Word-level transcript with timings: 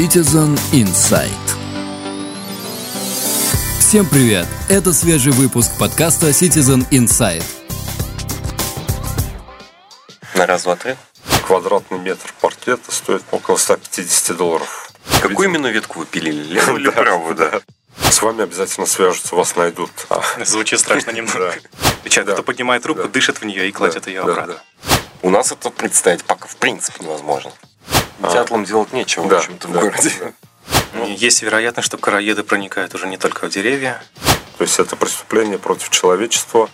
Citizen 0.00 0.58
Insight. 0.72 1.28
Всем 3.80 4.08
привет! 4.08 4.46
Это 4.70 4.94
свежий 4.94 5.30
выпуск 5.30 5.72
подкаста 5.78 6.30
Citizen 6.30 6.88
Insight. 6.90 7.44
На 10.34 10.46
раз, 10.46 10.62
два, 10.62 10.76
три. 10.76 10.96
Квадратный 11.46 11.98
метр 11.98 12.32
паркета 12.40 12.90
стоит 12.90 13.22
около 13.30 13.58
150 13.58 14.34
долларов. 14.38 14.90
Какую 15.20 15.50
именно 15.50 15.66
ветку 15.66 15.98
вы 15.98 16.06
пилили? 16.06 16.44
Левую 16.54 16.80
или 16.80 16.88
правую? 16.88 17.34
Да. 17.34 17.60
С 18.10 18.22
вами 18.22 18.44
обязательно 18.44 18.86
свяжутся, 18.86 19.36
вас 19.36 19.54
найдут. 19.54 19.90
Звучит 20.46 20.80
страшно 20.80 21.10
немного. 21.10 21.54
Человек, 22.08 22.36
кто 22.36 22.42
поднимает 22.42 22.86
руку, 22.86 23.06
дышит 23.06 23.42
в 23.42 23.44
нее 23.44 23.68
и 23.68 23.70
кладет 23.70 24.06
ее 24.06 24.22
обратно. 24.22 24.62
У 25.20 25.28
нас 25.28 25.52
это 25.52 25.68
представить 25.68 26.24
пока 26.24 26.46
в 26.46 26.56
принципе 26.56 27.04
невозможно. 27.04 27.52
Дятлам 28.20 28.64
делать 28.64 28.92
нечего, 28.92 29.24
в 29.24 29.28
Да, 29.28 29.38
общем-то, 29.38 29.68
в 29.68 29.72
да, 29.72 29.80
городе. 29.80 30.12
да. 30.94 31.04
И 31.06 31.12
Есть 31.12 31.42
вероятность, 31.42 31.86
что 31.86 31.96
короеды 31.98 32.42
проникают 32.42 32.94
уже 32.94 33.06
не 33.06 33.16
только 33.16 33.46
в 33.46 33.50
деревья. 33.50 34.02
То 34.58 34.64
есть 34.64 34.78
это 34.78 34.96
преступление 34.96 35.58
против 35.58 35.88
человечества. 35.90 36.68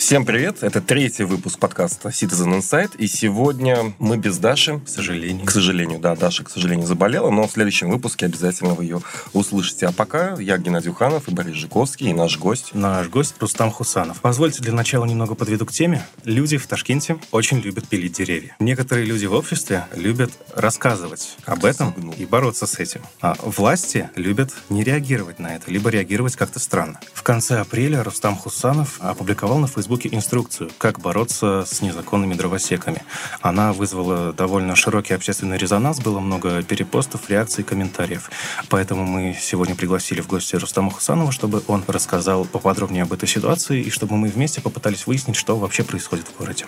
Всем 0.00 0.24
привет! 0.24 0.62
Это 0.62 0.80
третий 0.80 1.24
выпуск 1.24 1.58
подкаста 1.58 2.08
Citizen 2.08 2.58
Insight. 2.58 2.96
И 2.96 3.06
сегодня 3.06 3.92
мы 3.98 4.16
без 4.16 4.38
Даши. 4.38 4.80
К 4.80 4.88
сожалению. 4.88 5.44
К 5.44 5.50
сожалению, 5.50 5.98
да, 6.00 6.16
Даша, 6.16 6.42
к 6.42 6.50
сожалению, 6.50 6.86
заболела, 6.86 7.28
но 7.28 7.46
в 7.46 7.52
следующем 7.52 7.90
выпуске 7.90 8.24
обязательно 8.24 8.72
вы 8.72 8.84
ее 8.84 9.02
услышите. 9.34 9.86
А 9.86 9.92
пока 9.92 10.36
я 10.40 10.56
Геннадий 10.56 10.90
Уханов 10.90 11.28
и 11.28 11.32
Борис 11.32 11.54
Жиковский, 11.54 12.08
и 12.08 12.12
наш 12.14 12.38
гость. 12.38 12.70
Наш 12.72 13.08
гость 13.08 13.34
Рустам 13.40 13.70
Хусанов. 13.70 14.22
Позвольте 14.22 14.62
для 14.62 14.72
начала 14.72 15.04
немного 15.04 15.34
подведу 15.34 15.66
к 15.66 15.70
теме. 15.70 16.04
Люди 16.24 16.56
в 16.56 16.66
Ташкенте 16.66 17.18
очень 17.30 17.60
любят 17.60 17.86
пилить 17.86 18.14
деревья. 18.14 18.56
Некоторые 18.58 19.04
люди 19.04 19.26
в 19.26 19.34
обществе 19.34 19.84
любят 19.94 20.32
рассказывать 20.56 21.36
об 21.44 21.66
этом 21.66 21.92
Согнул. 21.92 22.14
и 22.16 22.24
бороться 22.24 22.66
с 22.66 22.78
этим. 22.78 23.02
А 23.20 23.36
власти 23.42 24.08
любят 24.16 24.50
не 24.70 24.82
реагировать 24.82 25.38
на 25.38 25.54
это, 25.54 25.70
либо 25.70 25.90
реагировать 25.90 26.36
как-то 26.36 26.58
странно. 26.58 26.98
В 27.12 27.22
конце 27.22 27.60
апреля 27.60 28.02
Рустам 28.02 28.34
Хусанов 28.34 28.98
опубликовал 29.00 29.58
на 29.58 29.66
Фейсбуке 29.66 29.89
инструкцию, 29.96 30.70
как 30.78 31.00
бороться 31.00 31.64
с 31.66 31.82
незаконными 31.82 32.34
дровосеками. 32.34 33.02
Она 33.40 33.72
вызвала 33.72 34.32
довольно 34.32 34.76
широкий 34.76 35.14
общественный 35.14 35.58
резонанс, 35.58 36.00
было 36.00 36.20
много 36.20 36.62
перепостов, 36.62 37.28
реакций, 37.28 37.64
комментариев. 37.64 38.30
Поэтому 38.68 39.04
мы 39.04 39.36
сегодня 39.40 39.74
пригласили 39.74 40.20
в 40.20 40.26
гости 40.26 40.56
Рустама 40.56 40.90
Хусанова, 40.90 41.32
чтобы 41.32 41.62
он 41.66 41.84
рассказал 41.86 42.44
поподробнее 42.44 43.02
об 43.02 43.12
этой 43.12 43.28
ситуации 43.28 43.82
и 43.82 43.90
чтобы 43.90 44.16
мы 44.16 44.28
вместе 44.28 44.60
попытались 44.60 45.06
выяснить, 45.06 45.36
что 45.36 45.56
вообще 45.56 45.82
происходит 45.82 46.26
в 46.28 46.38
городе. 46.38 46.66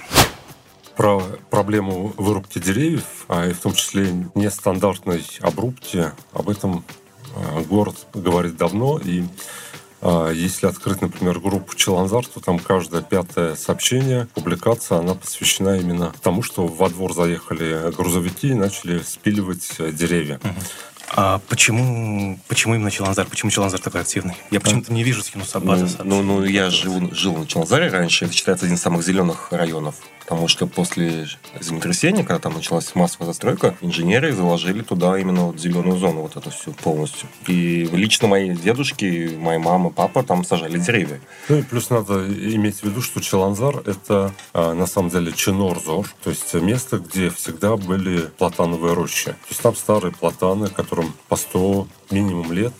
Про 0.96 1.22
проблему 1.50 2.12
вырубки 2.16 2.58
деревьев, 2.58 3.24
а 3.28 3.46
и 3.46 3.52
в 3.52 3.60
том 3.60 3.74
числе 3.74 4.12
нестандартной 4.34 5.24
обрубки, 5.40 6.12
об 6.32 6.50
этом 6.50 6.84
а, 7.34 7.62
город 7.62 7.96
говорит 8.14 8.56
давно. 8.56 8.98
И 8.98 9.24
если 10.32 10.66
открыть, 10.66 11.00
например, 11.00 11.38
группу 11.38 11.76
Челанзар, 11.76 12.26
то 12.26 12.40
там 12.40 12.58
каждое 12.58 13.02
пятое 13.02 13.54
сообщение, 13.54 14.26
публикация, 14.34 14.98
она 14.98 15.14
посвящена 15.14 15.78
именно 15.78 16.12
тому, 16.22 16.42
что 16.42 16.66
во 16.66 16.88
двор 16.88 17.14
заехали 17.14 17.92
грузовики 17.92 18.48
и 18.48 18.54
начали 18.54 19.00
спиливать 19.02 19.68
э, 19.78 19.92
деревья. 19.92 20.40
А 21.14 21.40
почему, 21.48 22.38
почему 22.48 22.74
именно 22.74 22.90
Челанзар? 22.90 23.26
Почему 23.26 23.50
Челанзар 23.50 23.80
такой 23.80 24.00
активный? 24.00 24.34
Я 24.50 24.60
почему-то 24.60 24.92
не 24.92 25.04
вижу 25.04 25.22
Схинусабада. 25.22 25.86
Ну, 26.04 26.22
ну, 26.22 26.40
ну, 26.40 26.44
я 26.44 26.70
жил, 26.70 27.12
жил 27.12 27.36
на 27.36 27.46
Челнозаре 27.46 27.88
раньше, 27.88 28.24
это 28.24 28.34
считается 28.34 28.64
один 28.64 28.76
из 28.76 28.82
самых 28.82 29.04
зеленых 29.04 29.52
районов. 29.52 29.96
Потому 30.32 30.48
что 30.48 30.66
после 30.66 31.28
землетрясения, 31.60 32.24
когда 32.24 32.38
там 32.38 32.54
началась 32.54 32.94
массовая 32.94 33.26
застройка, 33.26 33.76
инженеры 33.82 34.32
заложили 34.32 34.80
туда 34.80 35.18
именно 35.18 35.48
вот 35.48 35.60
зеленую 35.60 35.98
зону, 35.98 36.22
вот 36.22 36.38
эту 36.38 36.48
всю 36.48 36.72
полностью. 36.72 37.28
И 37.48 37.86
лично 37.92 38.28
мои 38.28 38.48
дедушки, 38.56 39.36
моя 39.38 39.58
мама, 39.58 39.90
папа 39.90 40.22
там 40.22 40.42
сажали 40.46 40.78
деревья. 40.78 41.20
Ну 41.50 41.58
и 41.58 41.62
плюс 41.62 41.90
надо 41.90 42.26
иметь 42.26 42.76
в 42.76 42.84
виду, 42.84 43.02
что 43.02 43.20
Челанзар– 43.20 43.82
это 43.84 44.32
а, 44.54 44.72
на 44.72 44.86
самом 44.86 45.10
деле 45.10 45.32
Чинорзор, 45.32 46.08
то 46.24 46.30
есть 46.30 46.54
место, 46.54 46.96
где 46.96 47.28
всегда 47.28 47.76
были 47.76 48.22
платановые 48.38 48.94
рощи. 48.94 49.32
То 49.32 49.48
есть 49.50 49.60
там 49.60 49.76
старые 49.76 50.12
платаны, 50.12 50.68
которым 50.68 51.12
по 51.28 51.36
100 51.36 51.86
минимум 52.10 52.52
лет. 52.52 52.72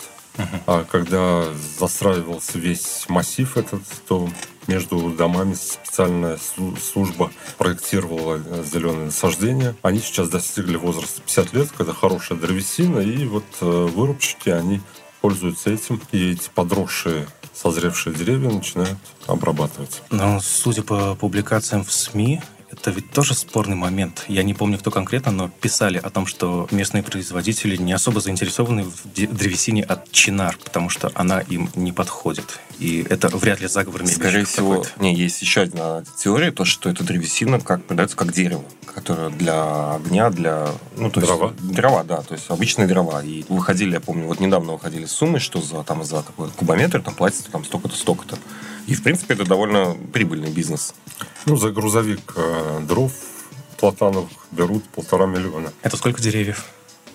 А 0.67 0.85
когда 0.91 1.45
застраивался 1.79 2.59
весь 2.59 3.05
массив 3.09 3.59
этот, 3.59 3.83
то 4.09 4.27
между 4.67 5.11
домами 5.11 5.55
специальная 5.55 6.37
слу- 6.37 6.79
служба 6.81 7.31
проектировала 7.59 8.41
э, 8.45 8.65
зеленые 8.65 9.07
насаждения. 9.07 9.75
Они 9.83 10.01
сейчас 10.01 10.29
достигли 10.29 10.77
возраста 10.77 11.21
50 11.23 11.53
лет, 11.53 11.69
когда 11.77 11.93
хорошая 11.93 12.39
древесина, 12.39 12.99
и 12.99 13.25
вот 13.27 13.45
э, 13.61 13.65
вырубщики, 13.67 14.51
они 14.51 14.81
пользуются 15.21 15.71
этим, 15.71 16.01
и 16.11 16.33
эти 16.33 16.51
подросшие 16.55 17.27
созревшие 17.55 18.15
деревья 18.15 18.51
начинают 18.51 18.99
обрабатывать. 19.27 20.03
Но 20.11 20.41
судя 20.41 20.83
по 20.83 21.15
публикациям 21.15 21.85
в 21.85 21.93
СМИ, 21.93 22.41
это 22.73 22.91
ведь 22.91 23.11
тоже 23.11 23.35
спорный 23.35 23.77
момент. 23.77 24.25
Я 24.29 24.43
не 24.43 24.55
помню, 24.55 24.79
кто 24.79 24.91
конкретно, 24.91 25.31
но 25.31 25.49
писали 25.49 25.99
о 25.99 26.11
том, 26.11 26.27
что 26.27 26.67
местные 26.71 27.03
производители 27.03 27.77
не 27.77 27.93
особо 27.93 28.21
заинтересованы 28.21 28.85
в 28.85 29.07
древесине 29.15 29.83
от 29.83 30.11
чинар, 30.11 30.59
потому 30.65 30.89
что 30.89 31.11
она 31.15 31.41
им 31.41 31.71
не 31.75 31.93
подходит. 31.93 32.61
И 32.79 33.07
это 33.09 33.29
вряд 33.29 33.61
ли 33.61 33.69
заговор 33.69 34.07
Скорее 34.07 34.45
всего, 34.45 34.85
не, 34.99 35.15
есть 35.15 35.43
еще 35.43 35.63
одна 35.63 36.03
теория, 36.19 36.51
то, 36.51 36.65
что 36.65 36.89
эта 36.89 37.05
древесина 37.05 37.61
как 37.61 37.85
продается 37.85 38.17
как 38.17 38.33
дерево, 38.33 38.65
которое 38.87 39.31
для 39.31 39.95
огня, 39.95 40.31
для... 40.31 40.69
Ну, 40.97 41.11
то 41.11 41.21
есть, 41.21 41.33
Дрова? 41.33 41.55
Дрова, 41.61 42.05
да, 42.05 42.23
то 42.23 42.35
есть 42.35 42.47
обычные 42.49 42.89
дрова. 42.89 43.23
И 43.23 43.45
выходили, 43.49 43.93
я 43.93 44.01
помню, 44.01 44.27
вот 44.27 44.41
недавно 44.41 44.73
выходили 44.73 45.05
суммы, 45.05 45.39
что 45.41 45.61
за, 45.61 45.83
там, 45.85 46.03
за 46.05 46.23
какой-то 46.23 46.55
кубометр 46.55 47.03
там 47.03 47.15
платится 47.15 47.51
там 47.51 47.65
столько-то, 47.65 47.97
столько-то. 47.97 48.39
И, 48.87 48.95
в 48.95 49.03
принципе, 49.03 49.35
это 49.35 49.45
довольно 49.45 49.97
прибыльный 50.13 50.51
бизнес. 50.51 50.95
Ну, 51.47 51.57
за 51.57 51.71
грузовик 51.71 52.33
э, 52.37 52.81
дров 52.89 53.13
платановых 53.79 54.31
берут 54.51 54.85
полтора 54.85 55.27
миллиона. 55.27 55.73
Это 55.83 55.97
сколько 55.97 56.21
деревьев? 56.23 56.65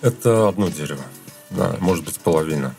Это 0.00 0.48
одно 0.48 0.68
дерево. 0.68 1.02
Да, 1.50 1.76
может 1.80 2.04
быть, 2.04 2.18
половина. 2.20 2.74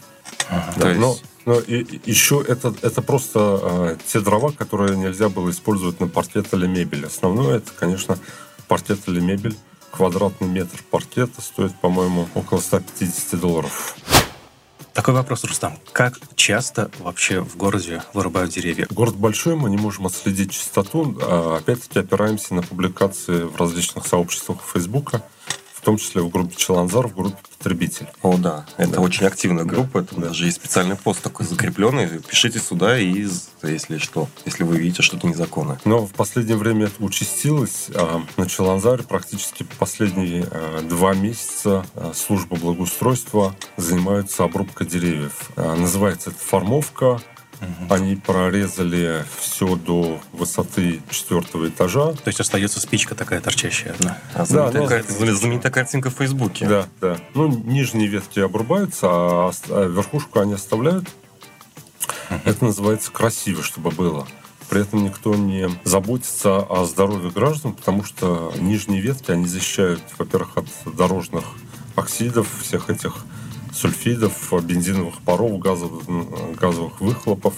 Да, 0.50 0.72
То 0.80 0.90
есть- 0.90 1.00
но, 1.02 1.18
но 1.46 1.60
и, 1.60 1.82
и 1.82 2.10
еще 2.10 2.44
это, 2.48 2.74
это 2.82 3.02
просто 3.02 3.60
э, 3.62 3.98
те 4.08 4.20
дрова, 4.20 4.52
которые 4.52 4.98
нельзя 4.98 5.30
было 5.30 5.50
использовать 5.50 6.00
на 6.00 6.08
паркет 6.08 6.54
или 6.54 6.68
мебель. 6.68 7.06
Основное 7.06 7.58
это, 7.58 7.72
конечно, 7.78 8.18
паркет 8.68 9.00
или 9.08 9.20
мебель. 9.20 9.56
Квадратный 9.92 10.48
метр 10.48 10.84
паркета 10.92 11.42
стоит, 11.42 11.74
по-моему, 11.82 12.28
около 12.36 12.60
150 12.60 13.40
долларов. 13.40 13.96
Такой 15.00 15.14
вопрос, 15.14 15.46
Рустам. 15.46 15.80
Как 15.94 16.20
часто 16.36 16.92
вообще 17.00 17.40
в 17.40 17.56
городе 17.56 18.04
вырубают 18.14 18.52
деревья? 18.52 18.86
Город 18.90 19.16
большой, 19.16 19.56
мы 19.56 19.70
не 19.70 19.78
можем 19.78 20.08
отследить 20.08 20.52
частоту. 20.52 21.18
а 21.22 21.56
опять-таки 21.56 22.00
опираемся 22.00 22.54
на 22.54 22.64
публикации 22.64 23.44
в 23.44 23.56
различных 23.56 24.06
сообществах 24.06 24.58
Фейсбука, 24.74 25.24
в 25.80 25.82
том 25.82 25.98
числе 25.98 26.22
в 26.22 26.30
группе 26.30 26.56
Челанзар, 26.58 27.08
в 27.08 27.16
группе 27.16 27.38
потребитель. 27.58 28.08
О, 28.22 28.36
да, 28.38 28.66
это 28.78 28.94
Да. 28.96 29.00
очень 29.00 29.26
активная 29.26 29.64
группа, 29.64 30.00
это 30.00 30.14
Да. 30.16 30.28
даже 30.28 30.46
есть 30.46 30.58
специальный 30.58 30.98
пост 30.98 31.22
такой 31.22 31.46
закрепленный. 31.46 32.20
Пишите 32.20 32.60
сюда, 32.60 33.00
и 33.00 33.26
если 33.64 33.98
что, 33.98 34.28
если 34.46 34.64
вы 34.64 34.78
видите 34.78 35.02
что-то 35.02 35.28
незаконное. 35.28 35.80
Но 35.86 36.06
в 36.06 36.12
последнее 36.12 36.58
время 36.58 36.88
это 36.88 37.02
участилось. 37.04 37.88
А, 37.96 38.22
На 38.36 38.48
Челанзаре 38.50 39.04
практически 39.04 39.66
последние 39.78 40.46
а, 40.52 40.82
два 40.82 41.14
месяца 41.14 41.86
а, 41.96 42.12
служба 42.14 42.58
благоустройства 42.58 43.56
занимается 43.78 44.44
обрубкой 44.44 44.86
деревьев. 44.88 45.50
А, 45.56 45.76
Называется 45.76 46.32
это 46.32 46.40
формовка. 46.40 47.22
Они 47.90 48.16
прорезали 48.16 49.26
все 49.40 49.76
до 49.76 50.20
высоты 50.32 51.02
четвертого 51.10 51.68
этажа. 51.68 52.14
То 52.14 52.28
есть 52.28 52.40
остается 52.40 52.80
спичка 52.80 53.16
такая 53.16 53.42
торчащая 53.42 53.94
одна. 53.94 54.18
А 54.34 54.46
знаменитая, 54.46 54.82
ну, 54.82 54.88
кар- 54.88 55.06
знаменитая 55.08 55.72
картинка 55.72 56.10
в 56.10 56.14
Фейсбуке. 56.14 56.68
Да, 56.68 56.88
да. 57.02 57.18
Ну, 57.34 57.48
нижние 57.48 58.08
ветки 58.08 58.40
обрубаются, 58.40 59.08
а 59.10 59.52
а 59.70 59.88
верхушку 59.88 60.40
они 60.40 60.54
оставляют. 60.54 61.10
Это 62.46 62.64
называется 62.64 63.12
красиво, 63.12 63.64
чтобы 63.64 63.92
было. 63.92 64.28
При 64.70 64.82
этом 64.82 65.04
никто 65.04 65.34
не 65.36 65.68
заботится 65.84 66.58
о 66.60 66.86
здоровье 66.86 67.32
граждан, 67.32 67.74
потому 67.74 68.04
что 68.04 68.54
нижние 68.60 69.02
ветки, 69.02 69.32
они 69.32 69.48
защищают, 69.48 70.02
во-первых, 70.18 70.58
от 70.58 70.68
дорожных 70.96 71.44
оксидов, 71.96 72.48
всех 72.62 72.90
этих 72.90 73.16
сульфидов, 73.80 74.54
бензиновых 74.64 75.22
паров, 75.22 75.58
газовых, 75.60 76.04
газовых 76.60 77.00
выхлопов. 77.02 77.54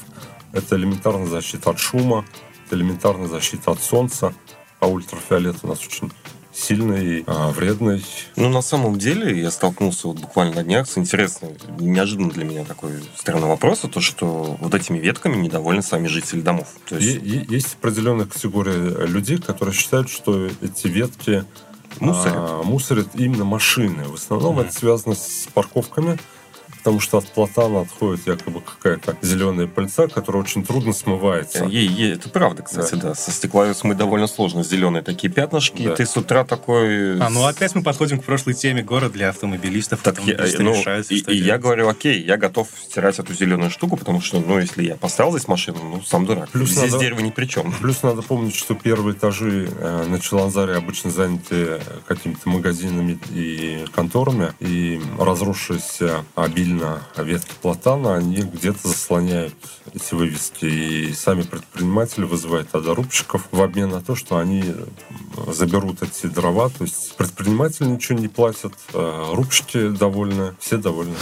Это 0.54 0.76
элементарная 0.76 1.28
защита 1.28 1.72
от 1.72 1.80
шума, 1.80 2.26
это 2.66 2.76
элементарная 2.76 3.28
защита 3.28 3.72
от 3.72 3.82
солнца, 3.82 4.34
а 4.80 4.88
ультрафиолет 4.88 5.58
у 5.64 5.68
нас 5.68 5.80
очень 5.86 6.12
сильный, 6.54 7.24
а, 7.28 7.52
вредный. 7.52 8.06
Ну, 8.36 8.50
на 8.50 8.62
самом 8.62 9.00
деле, 9.00 9.40
я 9.40 9.50
столкнулся 9.52 10.08
вот 10.10 10.20
буквально 10.20 10.56
на 10.56 10.64
днях 10.64 10.90
с 10.90 10.98
интересным, 10.98 11.52
неожиданно 11.80 12.30
для 12.30 12.44
меня 12.44 12.66
такой 12.66 12.92
странный 13.16 13.48
вопрос, 13.48 13.80
то, 13.80 14.02
что 14.02 14.58
вот 14.60 14.76
этими 14.76 15.00
ветками 15.00 15.38
недовольны 15.38 15.82
сами 15.82 16.08
жители 16.08 16.42
домов. 16.42 16.68
То 16.90 16.98
есть, 16.98 17.24
е- 17.24 17.46
Есть 17.50 17.78
определенная 17.80 18.26
категория 18.26 19.06
людей, 19.08 19.38
которые 19.38 19.74
считают, 19.74 20.10
что 20.10 20.48
эти 20.62 20.88
ветки 20.88 21.46
Мусорят? 22.00 22.36
А, 22.38 22.64
мусорят 22.64 23.08
именно 23.16 23.44
машины. 23.44 24.06
В 24.06 24.16
основном 24.16 24.60
это 24.60 24.74
связано 24.74 25.16
с 25.16 25.48
парковками, 25.54 26.18
потому 26.82 27.00
что 27.00 27.20
от 27.20 27.26
платана 27.26 27.82
отходит 27.82 28.26
якобы 28.26 28.62
какая-то 28.62 29.16
зеленая 29.22 29.68
пыльца, 29.68 30.08
которая 30.08 30.42
очень 30.42 30.66
трудно 30.66 30.94
смывается. 30.94 31.66
Ей, 31.66 31.88
ей, 31.88 32.14
это 32.14 32.28
правда, 32.30 32.64
кстати, 32.64 32.96
да. 32.96 33.14
Со 33.14 33.32
стекла 33.32 33.72
смыть 33.76 33.98
довольно 33.98 34.26
сложно. 34.28 34.64
Зеленые 34.64 35.04
такие 35.04 35.32
пятнышки, 35.32 35.84
Да. 35.84 35.94
и 35.94 35.96
ты 35.96 36.06
с 36.06 36.18
утра 36.18 36.44
такой... 36.44 37.20
А, 37.20 37.30
ну 37.30 37.46
опять 37.46 37.76
мы 37.76 37.84
подходим 37.84 38.20
к 38.20 38.24
прошлой 38.26 38.56
теме 38.56 38.82
город 38.82 39.12
для 39.12 39.30
автомобилистов. 39.30 40.02
Так 40.02 40.20
я, 40.26 40.38
ну, 40.60 40.74
решаются, 40.74 41.14
и, 41.14 41.18
и 41.20 41.36
я 41.38 41.58
говорю, 41.60 41.88
окей, 41.88 42.22
я 42.24 42.38
готов 42.38 42.68
стирать 42.84 43.20
эту 43.20 43.34
зеленую 43.34 43.70
штуку, 43.70 43.96
потому 43.98 44.20
что, 44.22 44.40
ну, 44.40 44.60
если 44.60 44.84
я 44.84 44.96
поставил 44.96 45.32
здесь 45.32 45.48
машину, 45.48 45.78
ну, 45.84 46.02
сам 46.02 46.26
дурак. 46.26 46.50
Плюс 46.50 46.70
Здесь 46.72 46.92
надо- 46.92 47.00
дерево 47.04 47.20
ни 47.20 47.30
при 47.30 47.46
чем. 47.46 47.72
Плюс 47.82 48.02
надо 48.04 48.22
помнить, 48.24 48.56
что 48.56 48.74
первые 48.74 49.16
этажи 49.16 49.70
э, 49.78 50.06
на 50.08 50.20
Челанзаре 50.20 50.74
обычно 50.76 51.12
заняты 51.12 51.82
какими-то 52.08 52.50
магазинами 52.50 53.20
и 53.30 53.86
конторами, 53.94 54.54
и 54.60 55.00
разросшиеся 55.20 56.24
обильно 56.72 57.02
ветки 57.18 57.54
платана, 57.62 58.16
они 58.16 58.42
где-то 58.42 58.88
заслоняют 58.88 59.54
эти 59.94 60.14
вывески. 60.14 60.66
И 60.66 61.14
сами 61.14 61.44
предприниматели 61.44 62.24
вызывают 62.24 62.70
тогда 62.70 62.94
рубщиков 62.94 63.48
в 63.52 63.62
обмен 63.62 63.90
на 63.90 64.02
то, 64.02 64.16
что 64.16 64.38
они 64.38 64.64
заберут 65.48 66.02
эти 66.02 66.28
дрова. 66.28 66.70
То 66.70 66.84
есть 66.84 67.16
предприниматели 67.18 67.88
ничего 67.88 68.18
не 68.18 68.28
платят, 68.28 68.74
э, 68.94 69.34
рубщики 69.34 69.90
довольны, 69.90 70.56
все 70.60 70.78
довольны. 70.78 71.16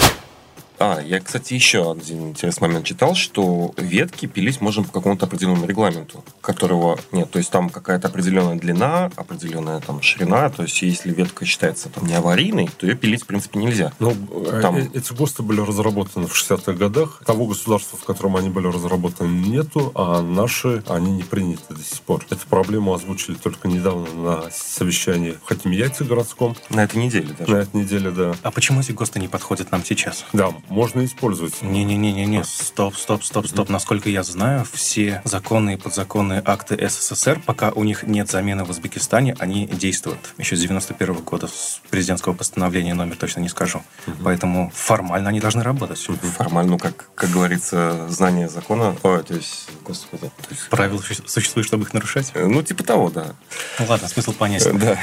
А, 0.80 1.02
я, 1.02 1.20
кстати, 1.20 1.54
еще 1.54 1.92
один 1.92 2.30
интересный 2.30 2.68
момент 2.70 2.86
читал, 2.86 3.14
что 3.14 3.74
ветки 3.78 4.28
пилить 4.28 4.62
можно 4.62 4.84
по 4.84 4.92
какому-то 4.92 5.26
определенному 5.26 5.66
регламенту, 5.66 6.24
которого 6.42 6.98
нет. 7.12 7.30
То 7.30 7.40
есть 7.40 7.52
там 7.52 7.70
какая-то 7.70 8.08
определенная 8.08 8.56
длина, 8.56 9.12
определенная 9.18 9.82
там 9.82 10.02
ширина. 10.02 10.50
То 10.50 10.64
есть 10.64 10.82
если 10.82 11.12
ветка 11.14 11.46
считается 11.46 11.90
там 11.90 12.06
не 12.08 12.14
аварийной, 12.14 12.70
то 12.78 12.88
ее 12.88 12.96
пилить, 12.96 13.24
в 13.24 13.26
принципе, 13.26 13.60
нельзя. 13.60 13.92
Ну, 14.00 14.12
э, 14.12 14.60
Там- 14.62 14.78
э, 14.78 14.88
эти 14.94 15.12
ГОСТы 15.12 15.44
были 15.44 15.60
разработаны 15.60 16.28
в 16.28 16.36
60-х 16.36 16.74
годах. 16.74 17.22
Того 17.26 17.46
государства, 17.46 17.98
в 17.98 18.06
котором 18.06 18.38
они 18.38 18.50
были 18.50 18.68
разработаны, 18.68 19.28
нету, 19.30 19.92
а 19.96 20.22
наши, 20.22 20.82
они 20.88 21.12
не 21.12 21.24
приняты 21.24 21.74
до 21.74 21.84
сих 21.84 22.00
пор. 22.02 22.26
Эту 22.30 22.48
проблему 22.48 22.94
озвучили 22.94 23.36
только 23.36 23.68
недавно 23.68 24.14
на 24.14 24.52
совещании 24.52 25.32
в 25.32 25.46
Хакимияте 25.46 26.06
городском. 26.06 26.56
На 26.70 26.86
этой 26.86 27.04
неделе 27.04 27.36
даже. 27.38 27.52
На 27.52 27.58
этой 27.58 27.82
неделе, 27.82 28.12
да. 28.12 28.36
А 28.44 28.52
почему 28.52 28.80
эти 28.80 28.94
ГОСТы 28.94 29.20
не 29.20 29.28
подходят 29.28 29.72
нам 29.72 29.84
сейчас? 29.84 30.26
Да, 30.32 30.54
можно 30.70 31.04
использовать. 31.06 31.62
Не-не-не-не-не, 31.62 32.44
стоп, 32.44 32.96
стоп, 32.96 33.24
стоп, 33.24 33.48
стоп. 33.48 33.70
Насколько 33.70 34.10
я 34.10 34.24
знаю, 34.24 34.66
все 34.72 35.22
законные 35.26 35.78
и 35.78 35.80
подзаконные 35.80 36.42
акты 36.46 36.78
СССР, 36.88 37.42
пока 37.46 37.72
у 37.72 37.84
них 37.84 38.04
нет 38.04 38.30
замены 38.30 38.64
в 38.64 38.70
Узбекистане, 38.70 39.36
они 39.40 39.68
действуют. 39.68 40.34
Еще 40.38 40.56
с 40.56 40.62
91 40.62 41.16
года, 41.16 41.48
с 41.48 41.82
президентского 41.90 42.34
постановления 42.34 42.94
номер 42.94 43.16
точно 43.18 43.42
не 43.42 43.50
скажу. 43.50 43.82
Поэтому 44.24 44.72
формально 44.74 45.30
они 45.30 45.40
должны 45.40 45.64
работать. 45.64 46.00
Формально, 46.38 46.72
ну, 46.72 46.78
как, 46.78 47.10
как 47.16 47.30
говорится, 47.32 48.08
знание 48.10 48.48
закона... 48.50 48.96
Ой, 49.04 49.24
то 49.24 49.34
есть, 49.34 49.70
господи. 49.84 50.32
то 50.38 50.48
есть, 50.50 50.70
Правила 50.70 51.00
су- 51.02 51.28
существуют, 51.28 51.68
чтобы 51.68 51.84
их 51.84 51.94
нарушать? 51.94 52.32
ну, 52.36 52.62
типа 52.64 52.84
того, 52.84 53.10
да. 53.10 53.36
Ну 53.80 53.86
ладно, 53.88 54.08
смысл 54.08 54.34
понятен. 54.34 54.78
Да. 54.78 54.98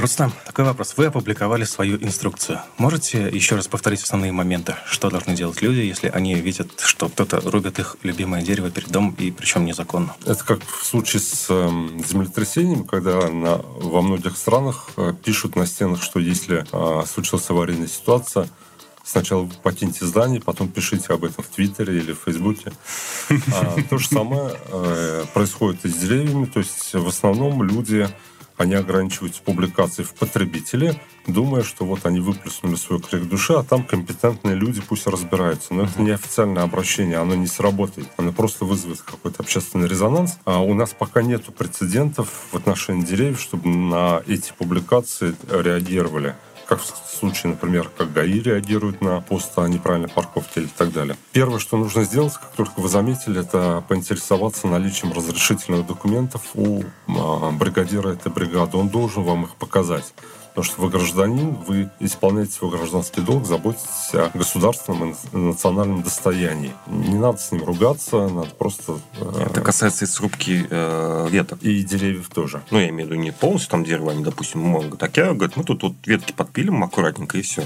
Рустам, 0.00 0.32
такой 0.46 0.64
вопрос. 0.64 0.94
Вы 0.96 1.06
опубликовали 1.06 1.64
свою 1.64 1.98
инструкцию. 2.02 2.60
Можете 2.78 3.28
еще 3.28 3.56
раз 3.56 3.68
повторить 3.68 4.02
основные 4.02 4.32
моменты? 4.32 4.76
Что 4.86 5.10
должны 5.10 5.34
делать 5.34 5.60
люди, 5.60 5.80
если 5.80 6.08
они 6.08 6.34
видят, 6.36 6.80
что 6.80 7.10
кто-то 7.10 7.40
рубит 7.40 7.78
их 7.78 7.96
любимое 8.02 8.40
дерево 8.40 8.70
перед 8.70 8.88
домом, 8.88 9.14
и 9.18 9.30
причем 9.30 9.66
незаконно? 9.66 10.16
Это 10.24 10.42
как 10.42 10.64
в 10.64 10.86
случае 10.86 11.20
с 11.20 11.50
эм, 11.50 12.02
землетрясением, 12.08 12.84
когда 12.84 13.28
на, 13.28 13.58
во 13.58 14.00
многих 14.00 14.38
странах 14.38 14.88
э, 14.96 15.12
пишут 15.22 15.54
на 15.54 15.66
стенах, 15.66 16.02
что 16.02 16.18
если 16.18 16.64
э, 16.72 17.06
случилась 17.06 17.50
аварийная 17.50 17.88
ситуация, 17.88 18.48
сначала 19.04 19.50
покиньте 19.62 20.06
здание, 20.06 20.40
потом 20.40 20.68
пишите 20.68 21.12
об 21.12 21.24
этом 21.24 21.44
в 21.44 21.48
Твиттере 21.48 21.98
или 21.98 22.12
в 22.12 22.20
Фейсбуке. 22.24 22.72
А, 23.52 23.76
То 23.90 23.98
же 23.98 24.08
самое 24.08 24.52
э, 24.68 25.24
происходит 25.34 25.84
и 25.84 25.88
с 25.88 25.94
деревьями. 25.94 26.46
То 26.46 26.60
есть 26.60 26.94
в 26.94 27.06
основном 27.06 27.62
люди, 27.62 28.08
они 28.60 28.74
ограничиваются 28.74 29.40
публикацией 29.42 30.06
в 30.06 30.12
потребителе, 30.12 31.00
думая, 31.26 31.62
что 31.62 31.86
вот 31.86 32.04
они 32.04 32.20
выплеснули 32.20 32.74
свой 32.74 33.00
крик 33.00 33.24
души, 33.24 33.54
а 33.54 33.62
там 33.62 33.84
компетентные 33.84 34.54
люди 34.54 34.82
пусть 34.82 35.06
разбираются. 35.06 35.72
Но 35.72 35.84
это 35.84 36.02
не 36.02 36.10
официальное 36.10 36.62
обращение, 36.62 37.16
оно 37.16 37.34
не 37.34 37.46
сработает. 37.46 38.08
Оно 38.18 38.32
просто 38.32 38.66
вызовет 38.66 39.00
какой-то 39.00 39.42
общественный 39.42 39.88
резонанс. 39.88 40.38
А 40.44 40.62
у 40.62 40.74
нас 40.74 40.90
пока 40.90 41.22
нету 41.22 41.52
прецедентов 41.52 42.28
в 42.52 42.56
отношении 42.56 43.02
деревьев, 43.02 43.40
чтобы 43.40 43.66
на 43.70 44.22
эти 44.26 44.52
публикации 44.52 45.34
реагировали 45.48 46.34
как 46.70 46.80
в 46.80 47.18
случае, 47.18 47.50
например, 47.50 47.90
как 47.98 48.12
ГАИ 48.12 48.40
реагирует 48.42 49.00
на 49.00 49.20
пост 49.20 49.58
о 49.58 49.66
неправильной 49.66 50.08
парковке 50.08 50.60
или 50.60 50.68
так 50.68 50.92
далее. 50.92 51.16
Первое, 51.32 51.58
что 51.58 51.76
нужно 51.76 52.04
сделать, 52.04 52.34
как 52.34 52.52
только 52.52 52.78
вы 52.78 52.88
заметили, 52.88 53.40
это 53.40 53.82
поинтересоваться 53.88 54.68
наличием 54.68 55.12
разрешительных 55.12 55.84
документов 55.84 56.42
у 56.54 56.84
а, 57.08 57.50
бригадира 57.50 58.10
этой 58.10 58.30
бригады. 58.30 58.76
Он 58.76 58.88
должен 58.88 59.24
вам 59.24 59.46
их 59.46 59.56
показать. 59.56 60.14
Потому 60.50 60.64
что 60.64 60.82
вы 60.82 60.90
гражданин, 60.90 61.54
вы 61.66 61.90
исполняете 62.00 62.52
свой 62.52 62.70
гражданский 62.70 63.20
долг, 63.20 63.46
заботитесь 63.46 64.14
о 64.14 64.30
государственном 64.34 65.12
и 65.12 65.36
национальном 65.36 66.02
достоянии. 66.02 66.72
Не 66.86 67.18
надо 67.18 67.38
с 67.38 67.52
ним 67.52 67.64
ругаться, 67.64 68.28
надо 68.28 68.50
просто... 68.50 68.98
э, 69.20 69.46
Это 69.46 69.60
касается 69.60 70.04
и 70.04 70.08
срубки 70.08 70.66
э, 70.68 71.28
веток. 71.30 71.62
И 71.62 71.82
деревьев 71.82 72.28
тоже. 72.28 72.62
Ну, 72.70 72.78
я 72.78 72.88
имею 72.90 73.08
в 73.08 73.12
виду 73.12 73.22
не 73.22 73.30
полностью 73.30 73.70
там 73.70 73.84
дерево, 73.84 74.10
они, 74.10 74.24
допустим, 74.24 74.60
могут 74.60 74.98
так 74.98 75.16
я, 75.16 75.32
говорит, 75.32 75.56
мы 75.56 75.64
тут 75.64 75.82
вот 75.82 75.94
ветки 76.04 76.32
подпилим 76.32 76.82
аккуратненько 76.84 77.38
и 77.38 77.42
все. 77.42 77.64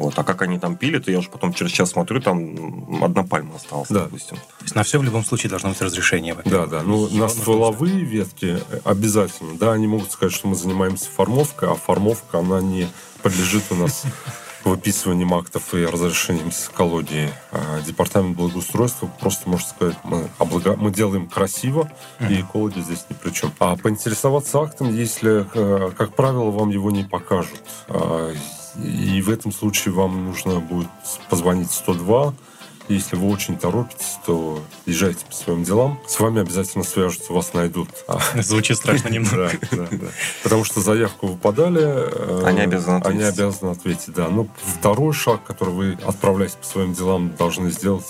Вот. 0.00 0.18
А 0.18 0.24
как 0.24 0.40
они 0.40 0.58
там 0.58 0.76
пилят, 0.76 1.08
и 1.08 1.12
я 1.12 1.18
уже 1.18 1.28
потом 1.28 1.52
через 1.52 1.72
час 1.72 1.90
смотрю, 1.90 2.22
там 2.22 3.02
одна 3.04 3.22
пальма 3.22 3.56
осталась, 3.56 3.88
Да. 3.90 4.04
допустим. 4.04 4.36
То 4.38 4.62
есть 4.64 4.74
на 4.74 4.82
все 4.82 4.98
в 4.98 5.02
любом 5.02 5.22
случае 5.26 5.50
должно 5.50 5.68
быть 5.68 5.82
разрешение. 5.82 6.34
Да, 6.46 6.64
да. 6.64 6.82
Ну, 6.82 7.06
Его 7.06 7.18
на 7.24 7.28
стволовые 7.28 8.00
ветки 8.02 8.60
обязательно. 8.84 9.58
Да, 9.58 9.72
они 9.72 9.86
могут 9.86 10.10
сказать, 10.10 10.32
что 10.34 10.48
мы 10.48 10.54
занимаемся 10.54 11.04
формовкой, 11.14 11.68
а 11.70 11.74
формовка, 11.74 12.38
она 12.38 12.62
не 12.62 12.88
подлежит 13.22 13.64
у 13.68 13.74
нас 13.74 14.04
выписыванием 14.64 15.34
актов 15.34 15.74
и 15.74 15.84
разрешением 15.84 16.50
с 16.50 16.68
экологии. 16.68 17.30
А 17.52 17.82
Департамент 17.86 18.38
благоустройства 18.38 19.10
просто 19.20 19.50
может 19.50 19.68
сказать, 19.68 19.96
мы, 20.04 20.28
облага- 20.38 20.76
мы 20.76 20.90
делаем 20.90 21.28
красиво, 21.28 21.90
и 22.26 22.40
экология 22.40 22.80
здесь 22.80 23.04
ни 23.10 23.14
при 23.14 23.30
чем. 23.32 23.52
А 23.58 23.76
поинтересоваться 23.76 24.60
актом, 24.60 24.94
если, 24.96 25.46
э, 25.54 25.90
как 25.96 26.14
правило, 26.16 26.50
вам 26.50 26.70
его 26.70 26.90
не 26.90 27.04
покажут. 27.04 27.60
И 28.76 29.20
в 29.22 29.30
этом 29.30 29.52
случае 29.52 29.94
вам 29.94 30.26
нужно 30.26 30.60
будет 30.60 30.88
позвонить 31.28 31.70
102, 31.70 32.34
если 32.88 33.14
вы 33.14 33.28
очень 33.30 33.56
торопитесь, 33.56 34.18
то 34.26 34.60
езжайте 34.84 35.24
по 35.24 35.32
своим 35.32 35.62
делам. 35.62 36.00
С 36.08 36.18
вами 36.18 36.40
обязательно 36.40 36.82
свяжутся, 36.82 37.32
вас 37.32 37.54
найдут. 37.54 37.88
Звучит 38.34 38.76
страшно 38.78 39.08
немного. 39.10 39.52
да, 39.70 39.76
да, 39.76 39.86
да. 39.92 40.06
Потому 40.42 40.64
что 40.64 40.80
заявку 40.80 41.28
вы 41.28 41.36
подали. 41.36 41.82
э, 41.84 42.42
Они 42.46 42.60
обязаны 42.60 42.96
ответить. 42.96 43.20
Они 43.20 43.28
обязаны 43.28 43.70
ответить, 43.70 44.12
да. 44.14 44.28
Ну, 44.28 44.48
второй 44.64 45.12
шаг, 45.12 45.44
который 45.44 45.72
вы, 45.72 45.98
отправляясь 46.04 46.52
по 46.52 46.66
своим 46.66 46.92
делам, 46.92 47.32
должны 47.36 47.70
сделать 47.70 48.06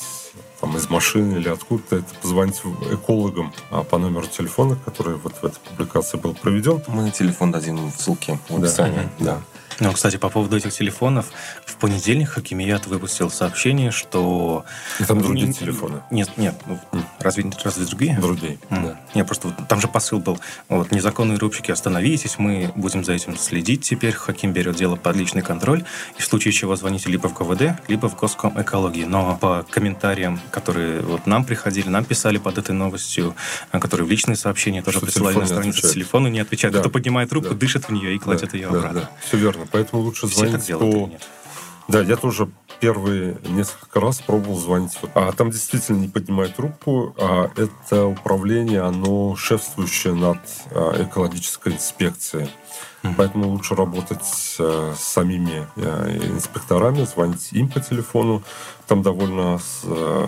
там, 0.63 0.75
из 0.79 0.89
машины 0.89 1.37
или 1.37 1.51
откуда-то, 1.51 1.97
это 1.97 2.15
позвонить 2.23 2.63
экологам 2.91 3.53
а, 3.71 3.83
по 3.83 3.99
номеру 3.99 4.27
телефона, 4.29 4.79
который 4.85 5.17
вот 5.17 5.35
в 5.43 5.45
этой 5.45 5.59
публикации 5.69 6.17
был 6.17 6.33
проведен. 6.33 6.83
Мы 6.89 7.03
на 7.03 7.11
телефон 7.11 7.51
дадим 7.53 7.91
в 7.91 7.97
ссылке 8.01 8.39
в 8.49 8.59
Да. 8.59 8.67
описании. 8.67 9.09
Да. 9.19 9.41
Ну, 9.81 9.93
кстати, 9.93 10.17
по 10.17 10.29
поводу 10.29 10.57
этих 10.57 10.73
телефонов, 10.73 11.27
в 11.65 11.77
понедельник 11.77 12.29
Хакимият 12.29 12.87
выпустил 12.87 13.31
сообщение, 13.31 13.91
что... 13.91 14.65
И 14.99 15.05
там 15.05 15.21
другие 15.21 15.49
Не- 15.49 15.55
телефоны. 15.55 16.03
Нет, 16.11 16.37
нет, 16.37 16.55
ну, 16.67 16.79
разве, 17.19 17.51
разве 17.65 17.87
другие? 17.87 18.19
Другие. 18.21 18.59
М. 18.69 18.85
Да. 18.85 19.01
Не, 19.15 19.25
просто 19.25 19.49
вот 19.49 19.69
там 19.69 19.81
же 19.81 19.89
посыл 19.89 20.21
был. 20.21 20.39
Вот, 20.69 20.93
незаконные 20.93 21.37
рубщики, 21.39 21.71
остановитесь, 21.71 22.39
мы 22.39 22.71
будем 22.77 23.05
за 23.05 23.13
этим 23.13 23.37
следить 23.37 23.83
теперь. 23.83 24.13
Хаким 24.13 24.53
берет 24.53 24.77
дело 24.77 24.97
под 24.97 25.17
личный 25.17 25.43
контроль. 25.43 25.85
И 26.19 26.23
в 26.23 26.25
случае 26.25 26.53
чего 26.53 26.77
звоните 26.77 27.11
либо 27.11 27.29
в 27.29 27.35
ГВД, 27.35 27.81
либо 27.89 28.09
в 28.09 28.17
Госком 28.17 28.61
экологии. 28.61 29.05
Но 29.05 29.37
по 29.41 29.67
комментариям, 29.69 30.41
которые 30.51 31.01
вот 31.01 31.27
нам 31.27 31.45
приходили, 31.45 31.89
нам 31.89 32.05
писали 32.05 32.39
под 32.39 32.59
этой 32.59 32.73
новостью, 32.73 33.35
а, 33.73 33.81
которые 33.81 34.07
в 34.07 34.11
личные 34.11 34.37
сообщения 34.37 34.83
тоже 34.83 34.99
Что 34.99 35.07
присылали 35.07 35.35
на 35.37 35.43
отвечает. 35.45 35.93
телефоны 35.95 36.29
не 36.29 36.41
отвечают. 36.41 36.75
Да. 36.75 36.81
Кто 36.81 36.91
поднимает 36.91 37.31
трубку, 37.31 37.55
Да. 37.55 37.57
дышит 37.61 37.89
в 37.89 37.93
нее 37.93 38.15
и 38.15 38.19
кладет 38.19 38.51
Да, 38.53 38.57
ее 38.59 38.69
да, 38.71 38.79
обратно. 38.79 39.01
да. 39.01 39.11
Все 39.27 39.37
верно. 39.37 39.67
Поэтому 39.71 40.03
лучше 40.03 40.27
Все 40.29 40.41
так 40.41 40.49
звонить 40.51 40.67
делают 40.67 40.95
по... 40.95 41.07
нет? 41.09 41.23
Да, 41.89 42.03
я 42.03 42.17
тоже 42.17 42.49
первые 42.81 43.39
несколько 43.47 44.01
раз 44.01 44.21
пробовал 44.21 44.57
звонить. 44.57 44.99
А 45.15 45.33
там 45.33 45.51
действительно 45.51 45.99
не 45.99 46.09
поднимает 46.09 46.57
трубку. 46.57 47.15
А 47.19 47.51
это 47.57 48.07
управление, 48.07 48.81
оно 48.81 49.37
шефствующее 49.37 50.15
над 50.15 50.39
а, 50.71 51.03
экологической 51.03 51.75
инспекцией. 51.75 52.51
Поэтому 53.17 53.49
лучше 53.49 53.75
работать 53.75 54.57
э, 54.59 54.95
с 54.97 55.03
самими 55.03 55.67
э, 55.77 56.19
инспекторами, 56.35 57.05
звонить 57.05 57.49
им 57.53 57.69
по 57.69 57.81
телефону. 57.81 58.43
Там 58.87 59.03
довольно 59.03 59.59
э, 59.85 60.27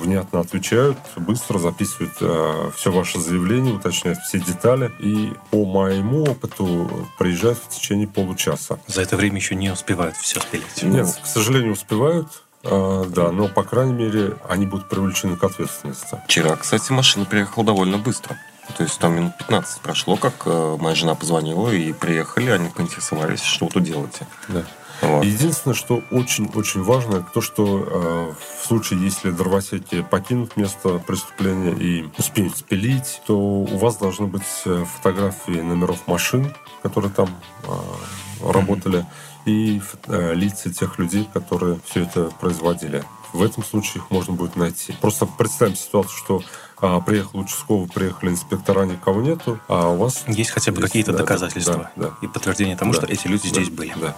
внятно 0.00 0.40
отвечают, 0.40 0.98
быстро 1.16 1.58
записывают 1.58 2.12
э, 2.20 2.70
все 2.76 2.92
ваше 2.92 3.20
заявление, 3.20 3.74
уточняют 3.74 4.18
все 4.18 4.38
детали. 4.38 4.92
И 4.98 5.32
по 5.50 5.64
моему 5.64 6.24
опыту 6.24 7.08
приезжают 7.18 7.58
в 7.58 7.68
течение 7.68 8.06
получаса. 8.06 8.78
За 8.86 9.00
это 9.00 9.16
время 9.16 9.36
еще 9.36 9.54
не 9.54 9.70
успевают 9.70 10.16
все 10.16 10.40
спилить. 10.40 10.82
Нет, 10.82 11.18
к 11.22 11.26
сожалению, 11.26 11.72
успевают. 11.72 12.28
А, 12.62 13.06
да, 13.06 13.32
но, 13.32 13.48
по 13.48 13.62
крайней 13.62 13.94
мере, 13.94 14.36
они 14.48 14.66
будут 14.66 14.88
привлечены 14.88 15.36
к 15.36 15.44
ответственности. 15.44 16.20
Вчера, 16.26 16.56
кстати, 16.56 16.92
машина 16.92 17.24
приехала 17.24 17.64
довольно 17.64 17.96
быстро. 17.96 18.36
То 18.76 18.82
есть 18.84 18.98
там 18.98 19.14
минут 19.16 19.36
15 19.38 19.80
прошло, 19.80 20.16
как 20.16 20.42
э, 20.46 20.76
моя 20.80 20.94
жена 20.94 21.14
позвонила, 21.14 21.70
и 21.70 21.92
приехали, 21.92 22.50
они 22.50 22.68
поинтересовались, 22.68 23.42
что 23.42 23.66
вы 23.66 23.72
тут 23.72 23.82
делаете. 23.82 24.26
Да. 24.48 24.64
Вот. 25.02 25.24
Единственное, 25.24 25.74
что 25.74 26.02
очень-очень 26.10 26.82
важно, 26.82 27.16
это 27.16 27.26
то, 27.32 27.40
что 27.40 27.64
э, 27.86 28.34
в 28.62 28.66
случае, 28.66 29.02
если 29.02 29.30
дровосеки 29.30 30.02
покинут 30.02 30.56
место 30.56 30.98
преступления 30.98 31.72
и 31.72 32.08
успеют 32.18 32.58
спилить, 32.58 33.22
то 33.26 33.38
у 33.38 33.78
вас 33.78 33.96
должны 33.96 34.26
быть 34.26 34.42
э, 34.66 34.84
фотографии 34.84 35.60
номеров 35.60 36.06
машин, 36.06 36.54
которые 36.82 37.10
там 37.12 37.28
э, 37.64 38.50
работали, 38.52 39.06
и 39.46 39.80
э, 40.06 40.34
лица 40.34 40.70
тех 40.70 40.98
людей, 40.98 41.28
которые 41.32 41.78
все 41.86 42.02
это 42.02 42.30
производили. 42.40 43.02
В 43.32 43.42
этом 43.42 43.64
случае 43.64 44.02
их 44.02 44.10
можно 44.10 44.34
будет 44.34 44.56
найти. 44.56 44.94
Просто 45.00 45.26
представим 45.26 45.76
ситуацию, 45.76 46.16
что 46.16 46.42
а, 46.78 47.00
приехал 47.00 47.40
участковый, 47.40 47.88
приехали 47.88 48.30
инспектора, 48.30 48.84
никого 48.84 49.20
нету, 49.20 49.60
а 49.68 49.90
у 49.90 49.96
вас... 49.96 50.24
Есть 50.26 50.50
хотя 50.50 50.72
бы 50.72 50.80
какие-то 50.80 51.12
да, 51.12 51.18
доказательства 51.18 51.90
да, 51.96 52.08
да. 52.08 52.14
и 52.22 52.26
подтверждение 52.26 52.76
тому, 52.76 52.92
Да. 52.92 52.98
что 52.98 53.06
эти 53.06 53.26
люди 53.26 53.48
Да, 53.48 53.60
здесь 53.60 53.70
были. 53.70 53.94
Да. 54.00 54.16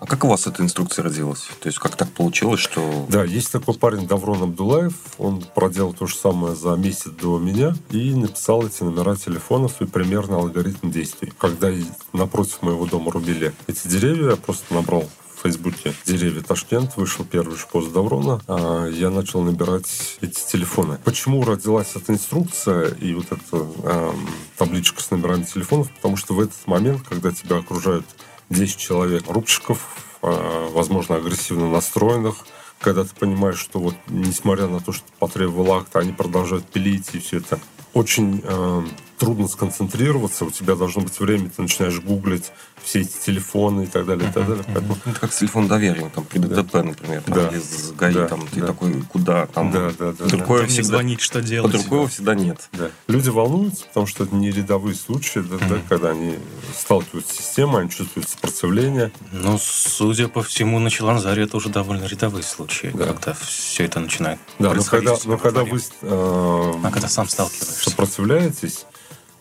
А 0.00 0.06
как 0.06 0.24
у 0.24 0.28
вас 0.28 0.46
эта 0.46 0.62
инструкция 0.62 1.02
родилась? 1.02 1.42
То 1.60 1.66
есть 1.66 1.78
как 1.78 1.94
так 1.94 2.10
получилось, 2.10 2.60
что... 2.60 3.04
Да, 3.10 3.22
есть 3.22 3.52
такой 3.52 3.74
парень 3.74 4.06
Даврон 4.08 4.42
Абдулаев, 4.44 4.94
он 5.18 5.42
проделал 5.54 5.92
то 5.92 6.06
же 6.06 6.16
самое 6.16 6.56
за 6.56 6.70
месяц 6.70 7.10
до 7.10 7.38
меня 7.38 7.74
и 7.90 8.14
написал 8.14 8.66
эти 8.66 8.82
номера 8.82 9.14
телефонов 9.16 9.82
и 9.82 9.86
примерно 9.86 10.36
алгоритм 10.36 10.90
действий. 10.90 11.34
Когда 11.38 11.70
напротив 12.14 12.62
моего 12.62 12.86
дома 12.86 13.12
рубили 13.12 13.52
эти 13.66 13.88
деревья, 13.88 14.30
я 14.30 14.36
просто 14.36 14.72
набрал 14.72 15.04
в 15.40 15.42
Фейсбуке 15.42 15.94
деревья 16.04 16.42
Ташкент, 16.42 16.96
вышел 16.96 17.24
первый 17.24 17.56
же 17.56 17.64
пост 17.72 17.90
Даврона, 17.92 18.42
а 18.46 18.86
я 18.86 19.08
начал 19.08 19.40
набирать 19.40 20.18
эти 20.20 20.38
телефоны. 20.46 20.98
Почему 21.02 21.42
родилась 21.42 21.92
эта 21.94 22.12
инструкция 22.12 22.88
и 22.88 23.14
вот 23.14 23.26
эта 23.30 23.56
эм, 23.56 24.28
табличка 24.58 25.02
с 25.02 25.10
номерами 25.10 25.44
телефонов? 25.44 25.90
Потому 25.94 26.18
что 26.18 26.34
в 26.34 26.40
этот 26.40 26.66
момент, 26.66 27.02
когда 27.08 27.32
тебя 27.32 27.56
окружают 27.56 28.04
10 28.50 28.76
человек 28.76 29.24
рубщиков, 29.28 29.78
э, 30.20 30.68
возможно, 30.72 31.16
агрессивно 31.16 31.70
настроенных, 31.70 32.46
когда 32.78 33.04
ты 33.04 33.10
понимаешь, 33.18 33.58
что 33.58 33.80
вот 33.80 33.94
несмотря 34.08 34.66
на 34.66 34.80
то, 34.80 34.92
что 34.92 35.04
потребовал 35.18 35.72
акт, 35.72 35.96
они 35.96 36.12
продолжают 36.12 36.66
пилить, 36.66 37.14
и 37.14 37.18
все 37.18 37.38
это 37.38 37.58
очень 37.94 38.42
э, 38.44 38.82
трудно 39.20 39.48
сконцентрироваться, 39.48 40.46
у 40.46 40.50
тебя 40.50 40.74
должно 40.74 41.02
быть 41.02 41.20
время, 41.20 41.50
ты 41.54 41.60
начинаешь 41.60 42.00
гуглить 42.00 42.50
все 42.82 43.02
эти 43.02 43.12
телефоны 43.26 43.82
и 43.82 43.86
так 43.86 44.06
далее, 44.06 44.30
и 44.30 44.32
так 44.32 44.48
далее. 44.48 44.64
Поэтому 44.66 44.96
Ну, 45.04 45.10
Это 45.12 45.20
как 45.20 45.30
телефон 45.34 45.68
доверия, 45.68 46.10
там, 46.14 46.24
при 46.24 46.38
ДТП, 46.38 46.76
например, 46.76 47.22
там, 47.22 47.34
Да. 47.34 47.48
или 47.48 47.58
с 47.60 47.92
ГАИ, 47.92 48.14
Да, 48.14 48.26
там, 48.28 48.46
ты 48.48 48.60
да. 48.60 48.66
такой, 48.68 49.02
куда, 49.02 49.46
там, 49.46 49.70
Да, 49.70 49.90
да, 49.98 50.12
да, 50.12 50.38
под 50.46 50.60
да. 50.62 50.66
всегда, 50.66 50.82
звонить, 50.88 51.20
что 51.20 51.42
делать? 51.42 51.74
рукой 51.74 52.08
всегда 52.08 52.34
нет. 52.34 52.70
Да. 52.72 52.90
Люди 53.08 53.28
волнуются, 53.28 53.84
потому 53.84 54.06
что 54.06 54.24
это 54.24 54.34
не 54.34 54.50
рядовые 54.50 54.94
случаи, 54.94 55.40
да, 55.40 55.58
да, 55.68 55.78
когда 55.90 56.10
они 56.10 56.38
сталкиваются 56.74 57.34
с 57.34 57.36
системой, 57.36 57.82
они 57.82 57.90
чувствуют 57.90 58.26
сопротивление. 58.30 59.12
Ну, 59.32 59.58
судя 59.62 60.28
по 60.28 60.42
всему, 60.42 60.78
на 60.78 60.88
Челанзаре 60.90 61.42
это 61.42 61.58
уже 61.58 61.68
довольно 61.68 62.06
рядовые 62.06 62.42
случаи, 62.42 62.90
Да. 62.94 63.04
когда 63.08 63.34
все 63.34 63.84
это 63.84 64.00
начинает 64.00 64.38
Да, 64.58 64.68
но 64.68 64.70
происходить 64.72 65.06
когда, 65.08 65.12
у 65.14 65.20
тебя 65.20 65.30
но 65.32 65.38
когда 65.38 65.64
вы 65.64 65.78
э, 65.78 66.72
А 66.84 66.90
когда 66.90 67.08
сам 67.08 67.28
сталкиваешься. 67.28 67.90
сопротивляетесь, 67.90 68.86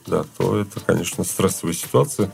да, 0.10 0.24
то 0.38 0.60
это, 0.60 0.80
конечно, 0.80 1.24
стрессовая 1.24 1.74
ситуация. 1.74 2.32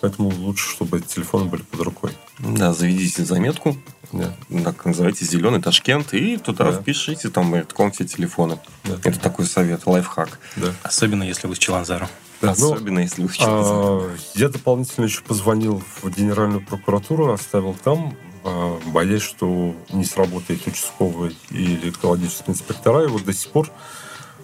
Поэтому 0.00 0.28
лучше, 0.28 0.68
чтобы 0.70 0.98
эти 0.98 1.06
телефоны 1.06 1.46
были 1.46 1.62
под 1.62 1.80
рукой. 1.80 2.12
Да, 2.38 2.74
заведите 2.74 3.24
заметку, 3.24 3.76
Да. 4.12 4.34
так 4.62 4.84
называйте 4.84 5.24
«Зеленый 5.24 5.62
Ташкент», 5.62 6.12
и 6.12 6.36
туда 6.36 6.72
Да. 6.72 6.80
впишите 6.82 7.30
там 7.30 7.54
редком 7.54 7.90
все 7.92 8.04
телефоны. 8.04 8.58
Да. 8.84 8.98
Это 9.02 9.18
такой 9.18 9.46
совет, 9.46 9.86
лайфхак. 9.86 10.38
Да. 10.56 10.74
Особенно 10.82 11.22
если 11.22 11.46
вы 11.46 11.54
с 11.54 11.58
Челанзаром. 11.58 12.08
Да, 12.42 12.54
ну, 12.58 12.74
Особенно, 12.74 12.98
если 12.98 13.22
вы 13.22 13.28
сейчас... 13.32 13.46
а, 13.48 14.10
я 14.34 14.48
дополнительно 14.50 15.04
еще 15.06 15.22
позвонил 15.22 15.82
в 16.02 16.10
Генеральную 16.10 16.60
прокуратуру, 16.60 17.32
оставил 17.32 17.74
там, 17.82 18.14
а, 18.42 18.78
боясь, 18.88 19.22
что 19.22 19.74
не 19.90 20.04
сработает 20.04 20.66
участковый 20.66 21.34
или 21.50 21.88
экологический 21.88 22.50
инспектора. 22.50 23.04
И 23.04 23.06
вот 23.06 23.24
до 23.24 23.32
сих 23.32 23.50
пор 23.50 23.70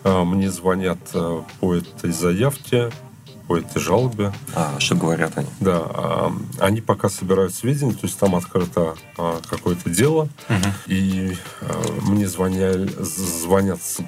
мне 0.04 0.50
звонят 0.50 0.98
а, 1.14 1.44
по 1.60 1.74
этой 1.74 2.10
заявке, 2.12 2.90
по 3.46 3.56
этой 3.58 3.80
жалобе. 3.82 4.32
А, 4.54 4.76
что 4.78 4.94
говорят 4.94 5.32
они? 5.36 5.48
Да, 5.58 5.78
а, 5.82 6.32
они 6.60 6.80
пока 6.80 7.08
собирают 7.08 7.52
сведения, 7.52 7.92
то 7.92 8.06
есть 8.06 8.16
там 8.16 8.36
открыто 8.36 8.94
а, 9.18 9.40
какое-то 9.48 9.90
дело, 9.90 10.28
и 10.86 11.36
а, 11.60 11.82
мне 12.02 12.26
звоня- 12.26 12.86
з- 13.02 13.42
звонят 13.42 13.80
с, 13.82 13.98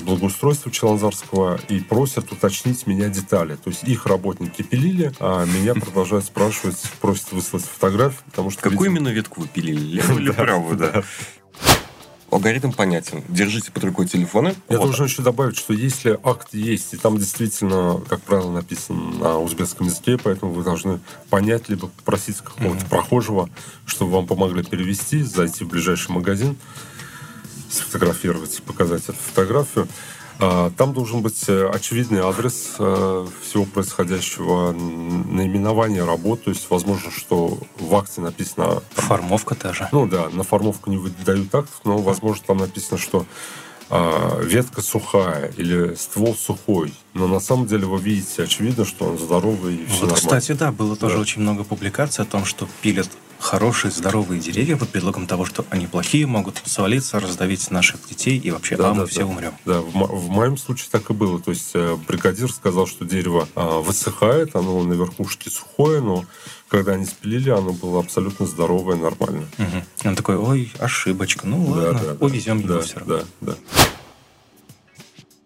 благоустройства 0.00 0.70
Челанзарского 0.70 1.58
и 1.70 1.80
просят 1.80 2.30
уточнить 2.30 2.86
меня 2.86 3.08
детали. 3.08 3.56
То 3.56 3.70
есть 3.70 3.84
их 3.84 4.04
работники 4.04 4.60
пилили, 4.60 5.12
а 5.18 5.46
меня 5.46 5.74
продолжают 5.74 6.26
спрашивать, 6.26 6.76
просят 7.00 7.32
выслать 7.32 7.64
фотографию, 7.64 8.20
потому 8.26 8.50
что... 8.50 8.60
Какую 8.60 8.90
видимо, 8.90 8.98
именно 8.98 9.08
ветку 9.16 9.40
вы 9.40 9.48
пилили? 9.48 9.78
Левую 9.96 10.20
или 10.20 10.30
правую, 10.30 10.76
да? 10.76 11.02
Алгоритм 12.30 12.70
понятен. 12.70 13.24
Держите 13.28 13.72
под 13.72 13.82
рукой 13.84 14.06
телефоны. 14.06 14.54
Я 14.68 14.78
Вот. 14.78 14.84
должен 14.84 15.06
еще 15.06 15.22
добавить, 15.22 15.58
что 15.58 15.72
если 15.72 16.18
акт 16.22 16.54
есть, 16.54 16.94
и 16.94 16.96
там 16.96 17.18
действительно, 17.18 18.00
как 18.08 18.20
правило, 18.22 18.52
написано 18.52 19.18
на 19.18 19.38
узбекском 19.40 19.86
языке, 19.86 20.16
поэтому 20.16 20.52
вы 20.52 20.62
должны 20.62 21.00
понять, 21.28 21.68
либо 21.68 21.88
попросить 21.88 22.36
какого-то 22.38 22.86
прохожего, 22.86 23.50
чтобы 23.84 24.12
вам 24.12 24.26
помогли 24.28 24.62
перевести, 24.62 25.22
зайти 25.22 25.64
в 25.64 25.68
ближайший 25.68 26.12
магазин, 26.12 26.56
сфотографировать, 27.68 28.62
показать 28.64 29.02
эту 29.04 29.18
фотографию. 29.18 29.88
А, 30.42 30.70
Там 30.76 30.92
должен 30.94 31.20
быть 31.22 31.44
э, 31.48 31.68
очевидный 31.68 32.20
адрес 32.20 32.72
э, 32.78 33.26
всего 33.42 33.64
происходящего, 33.66 34.72
наименование 34.72 36.04
работ. 36.04 36.44
То 36.44 36.50
есть, 36.50 36.66
возможно, 36.70 37.10
что 37.10 37.58
в 37.78 37.94
акте 37.94 38.20
написано 38.20 38.82
Формовка 38.94 39.54
та 39.54 39.72
же. 39.72 39.88
ну 39.92 40.06
да, 40.06 40.28
на 40.30 40.42
формовку 40.42 40.90
не 40.90 40.96
выдают 40.96 41.54
актов, 41.54 41.80
но, 41.84 41.98
возможно, 41.98 42.42
там 42.46 42.56
написано, 42.58 42.98
что 42.98 43.26
а, 43.90 44.40
ветка 44.42 44.80
сухая 44.82 45.52
или 45.56 45.94
ствол 45.94 46.34
сухой. 46.34 46.94
Но 47.12 47.26
на 47.26 47.40
самом 47.40 47.66
деле 47.66 47.86
вы 47.86 48.00
видите, 48.00 48.44
очевидно, 48.44 48.84
что 48.84 49.04
он 49.06 49.18
здоровый 49.18 49.74
и 49.76 49.84
все 49.86 49.92
Вот, 50.06 50.10
нормально. 50.12 50.16
кстати, 50.16 50.52
да, 50.52 50.72
было 50.72 50.96
тоже 50.96 51.16
Да. 51.16 51.20
очень 51.20 51.42
много 51.42 51.64
публикаций 51.64 52.24
о 52.24 52.26
том, 52.26 52.44
что 52.44 52.66
пилят 52.82 53.08
хорошие, 53.40 53.90
здоровые 53.90 54.40
деревья 54.40 54.76
под 54.76 54.90
предлогом 54.90 55.26
того, 55.26 55.44
что 55.44 55.64
они 55.70 55.86
плохие, 55.86 56.26
могут 56.26 56.62
свалиться, 56.66 57.18
раздавить 57.18 57.70
наших 57.70 58.06
детей, 58.08 58.38
и 58.38 58.50
вообще, 58.50 58.76
Да, 58.76 58.90
а 58.90 58.94
мы 58.94 59.00
да, 59.02 59.06
все 59.06 59.20
да. 59.20 59.26
умрем. 59.26 59.54
Да, 59.64 59.80
в, 59.80 59.94
мо- 59.94 60.06
в 60.06 60.28
моем 60.28 60.56
случае 60.56 60.88
так 60.90 61.10
и 61.10 61.12
было. 61.14 61.40
То 61.40 61.50
есть 61.50 61.70
э, 61.74 61.96
бригадир 62.06 62.52
сказал, 62.52 62.86
что 62.86 63.04
дерево 63.04 63.48
а, 63.54 63.80
высыхает, 63.80 64.54
оно 64.54 64.82
на 64.84 64.92
верхушке 64.92 65.50
сухое, 65.50 66.00
но 66.00 66.24
когда 66.68 66.92
они 66.92 67.06
спилили, 67.06 67.50
оно 67.50 67.72
было 67.72 68.00
абсолютно 68.00 68.46
здоровое, 68.46 68.96
нормально. 68.96 69.46
Мгм. 69.58 69.82
И 70.04 70.08
Он 70.08 70.14
такой, 70.16 70.36
ой, 70.36 70.72
ошибочка, 70.78 71.46
ну 71.46 71.64
Да, 71.74 71.80
ладно, 71.80 72.00
да, 72.00 72.14
да. 72.14 72.24
увезем 72.26 72.58
его 72.60 72.74
да, 72.74 72.80
все 72.82 72.98
равно. 72.98 73.18
Да, 73.40 73.52
да. 73.52 73.54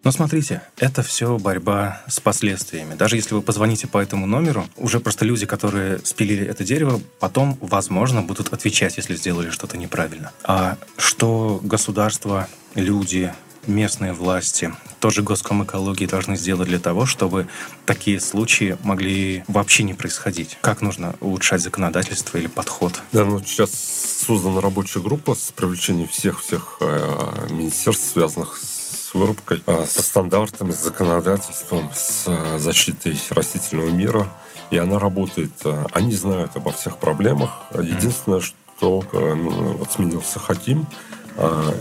Но 0.05 0.11
смотрите, 0.11 0.61
это 0.77 1.01
все 1.01 1.39
борьба 1.39 2.03
с 2.07 2.19
последствиями. 2.19 2.93
Даже 2.93 3.15
если 3.15 3.33
вы 3.33 3.41
позвоните 3.41 3.87
по 3.87 3.97
этому 3.97 4.27
номеру, 4.27 4.67
уже 4.77 4.99
просто 4.99 5.25
люди, 5.25 5.47
которые 5.47 5.99
спилили 6.03 6.45
это 6.45 6.63
дерево, 6.63 7.01
потом, 7.19 7.57
возможно, 7.59 8.21
будут 8.21 8.53
отвечать, 8.53 8.97
если 8.97 9.15
сделали 9.15 9.49
что-то 9.49 9.77
неправильно. 9.77 10.31
А 10.43 10.77
что 10.95 11.59
государство, 11.63 12.47
люди, 12.75 13.33
местные 13.65 14.13
власти, 14.13 14.71
тоже 14.99 15.23
госком 15.23 15.63
экологии 15.63 16.05
должны 16.05 16.37
сделать 16.37 16.67
для 16.67 16.79
того, 16.79 17.07
чтобы 17.07 17.47
такие 17.87 18.19
случаи 18.19 18.77
могли 18.83 19.43
вообще 19.47 19.81
не 19.81 19.95
происходить? 19.95 20.59
Как 20.61 20.81
нужно 20.81 21.15
улучшать 21.19 21.61
законодательство 21.61 22.37
или 22.37 22.45
подход? 22.47 23.01
Да, 23.11 23.25
ну 23.25 23.39
сейчас 23.39 23.71
создана 23.71 24.61
рабочая 24.61 25.01
группа 25.01 25.33
с 25.33 25.51
привлечением 25.51 26.07
всех-всех 26.07 26.77
э, 26.81 27.47
министерств, 27.49 28.11
связанных 28.13 28.57
с 28.57 28.74
вырубкой, 29.15 29.63
э, 29.65 29.85
со 29.87 30.01
стандартами, 30.03 30.71
с 30.71 30.83
законодательством, 30.83 31.89
с 31.93 32.25
э, 32.27 32.59
защитой 32.59 33.19
растительного 33.29 33.89
мира. 33.89 34.27
И 34.71 34.77
она 34.77 34.99
работает. 34.99 35.53
Э, 35.63 35.85
Они 35.91 36.13
знают 36.13 36.51
обо 36.55 36.71
всех 36.71 36.97
проблемах. 36.97 37.49
Единственное, 37.73 38.41
что 38.41 39.03
ну, 39.13 39.77
вот 39.77 39.91
сменился 39.91 40.39
Хаким, 40.39 40.85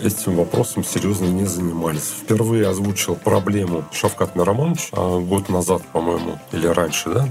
этим 0.03 0.37
вопросом 0.37 0.85
серьезно 0.85 1.27
не 1.27 1.45
занимались. 1.45 2.13
Впервые 2.23 2.69
озвучил 2.69 3.15
проблему 3.17 3.85
Шавкат 3.93 4.37
Миромонович 4.37 4.89
э, 4.93 5.19
год 5.21 5.49
назад, 5.49 5.83
по-моему, 5.93 6.39
или 6.53 6.67
раньше, 6.67 7.11
да? 7.11 7.29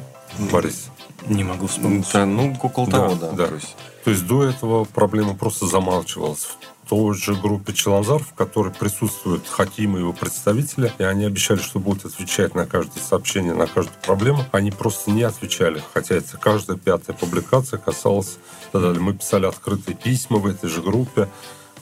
Борис? 0.52 0.90
Не 1.28 1.44
могу 1.44 1.68
вспомнить. 1.68 2.08
Да, 2.12 2.26
ну, 2.26 2.56
около 2.62 2.90
того, 2.90 3.16
да. 3.16 3.32
да. 3.32 3.48
То 3.48 3.56
есть, 3.56 3.76
То 4.04 4.12
есть 4.12 4.28
до 4.28 4.44
этого 4.44 4.86
проблема 4.86 5.36
просто 5.36 5.66
замалчивалась. 5.66 6.48
Той 6.90 7.16
же 7.16 7.34
группе 7.36 7.74
Челанзар, 7.74 8.22
в 8.24 8.34
которой 8.34 8.74
присутствуют 8.74 9.48
Хаким 9.48 9.96
и 9.96 10.00
его 10.00 10.14
представители, 10.14 10.92
и 10.98 11.04
они 11.04 11.26
обещали, 11.26 11.60
что 11.60 11.80
будут 11.80 12.06
отвечать 12.06 12.56
на 12.56 12.66
каждое 12.66 13.00
сообщение, 13.02 13.54
на 13.54 13.68
каждую 13.68 13.98
проблему, 14.02 14.44
они 14.52 14.72
просто 14.72 15.12
не 15.12 15.24
отвечали. 15.24 15.82
Хотя 15.94 16.16
это 16.16 16.38
каждая 16.38 16.78
пятая 16.78 17.16
публикация 17.16 17.80
касалась... 17.80 18.38
Мы 18.74 19.14
писали 19.14 19.46
открытые 19.46 19.96
письма 19.96 20.38
в 20.38 20.48
этой 20.48 20.68
же 20.68 20.82
группе. 20.82 21.30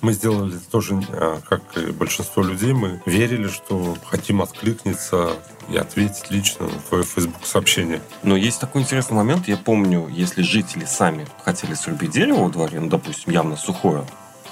Мы 0.01 0.13
сделали 0.13 0.57
тоже, 0.71 0.99
а, 1.11 1.39
как 1.47 1.61
и 1.77 1.91
большинство 1.91 2.43
людей, 2.43 2.73
мы 2.73 3.01
верили, 3.05 3.47
что 3.47 3.95
Хаким 4.07 4.41
откликнется 4.41 5.29
и 5.69 5.77
ответит 5.77 6.31
лично 6.31 6.65
на 6.65 6.79
твое 6.89 7.03
Facebook 7.03 7.45
сообщение. 7.45 8.01
Но 8.23 8.35
есть 8.35 8.59
такой 8.59 8.81
интересный 8.81 9.15
момент. 9.15 9.47
Я 9.47 9.57
помню, 9.57 10.07
если 10.09 10.41
жители 10.41 10.85
сами 10.85 11.27
хотели 11.45 11.75
срубить 11.75 12.11
дерево 12.11 12.45
во 12.45 12.49
дворе, 12.49 12.79
ну, 12.79 12.89
допустим, 12.89 13.31
явно 13.31 13.55
сухое, 13.55 14.03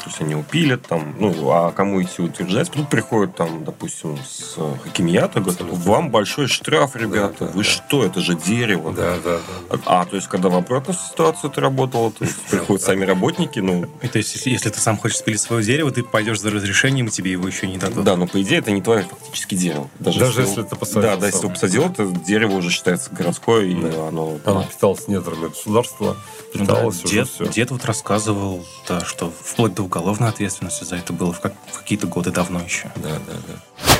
то 0.10 0.14
есть 0.14 0.22
они 0.22 0.36
упилят 0.36 0.88
там, 0.88 1.16
ну, 1.20 1.52
а 1.52 1.72
кому 1.72 2.02
идти 2.02 2.24
утверждать? 2.24 2.72
Тут 2.72 2.90
приходят 2.90 3.36
там, 3.36 3.64
допустим, 3.64 4.18
с 4.28 4.56
хакимията, 4.84 5.40
говорят, 5.40 5.62
вам 5.62 6.10
большой 6.10 6.48
штраф, 6.48 6.96
ребята, 6.96 7.46
да, 7.46 7.52
вы 7.52 7.64
да. 7.64 7.70
что, 7.70 8.04
это 8.04 8.20
же 8.20 8.34
дерево. 8.34 8.92
Да, 8.92 9.18
да, 9.24 9.38
да. 9.70 9.80
А, 9.86 10.06
то 10.06 10.16
есть, 10.16 10.28
когда 10.28 10.50
в 10.50 10.56
обратную 10.56 10.98
ситуацию 10.98 11.52
ты 11.52 11.62
работал, 11.62 12.12
то 12.12 12.26
есть 12.26 12.38
приходят 12.50 12.82
сами 12.82 13.06
работники, 13.06 13.60
ну, 13.60 13.86
И 14.02 14.08
то 14.08 14.18
есть, 14.18 14.34
если, 14.34 14.50
если 14.50 14.70
ты 14.70 14.80
сам 14.80 14.98
хочешь 14.98 15.18
спилить 15.18 15.42
свое 15.42 15.64
дерево, 15.64 15.92
ты 15.92 16.02
пойдешь 16.02 16.40
за 16.42 16.50
разрешением, 16.50 17.06
и 17.08 17.12
тебе 17.12 17.32
его 17.32 17.48
еще 17.48 17.68
не 17.68 17.78
дадут. 17.78 18.04
да, 18.04 18.16
но 18.16 18.26
по 18.26 18.42
идее 18.42 18.60
это 18.60 18.72
не 18.72 18.82
твое 18.82 19.04
фактически 19.04 19.54
дерево. 19.54 19.90
Даже 20.00 20.42
если 20.42 20.64
ты 20.64 20.76
посадил 20.76 21.02
Да, 21.04 21.18
да, 21.18 21.28
если 21.28 21.42
ты 21.42 21.50
посадил, 21.50 21.86
это 21.86 22.08
дерево 22.08 22.56
уже 22.56 22.72
считается 22.72 23.12
городское, 23.12 23.66
и 23.66 23.76
Да. 23.76 24.08
оно... 24.08 24.40
Оно 24.44 24.64
питалось 24.64 25.08
недрами 25.08 25.50
государства, 25.50 26.18
Ну 26.56 26.66
да, 26.66 26.74
питалось 26.74 27.04
уже 27.06 27.14
дед, 27.14 27.28
все. 27.30 27.46
дед 27.48 27.70
вот 27.72 27.86
рассказывал, 27.86 28.66
да, 28.88 29.02
что 29.06 29.32
вплоть 29.44 29.76
до 29.76 29.84
уголовной 30.00 30.30
ответственности 30.30 30.84
за 30.84 30.96
это 30.96 31.14
было 31.14 31.34
в, 31.34 31.40
как- 31.40 31.54
в 31.72 31.80
какие-то 31.80 32.08
годы 32.08 32.32
давно 32.32 32.62
еще. 32.62 32.92
Да, 32.96 33.10
да, 33.28 33.34
да. 33.48 33.94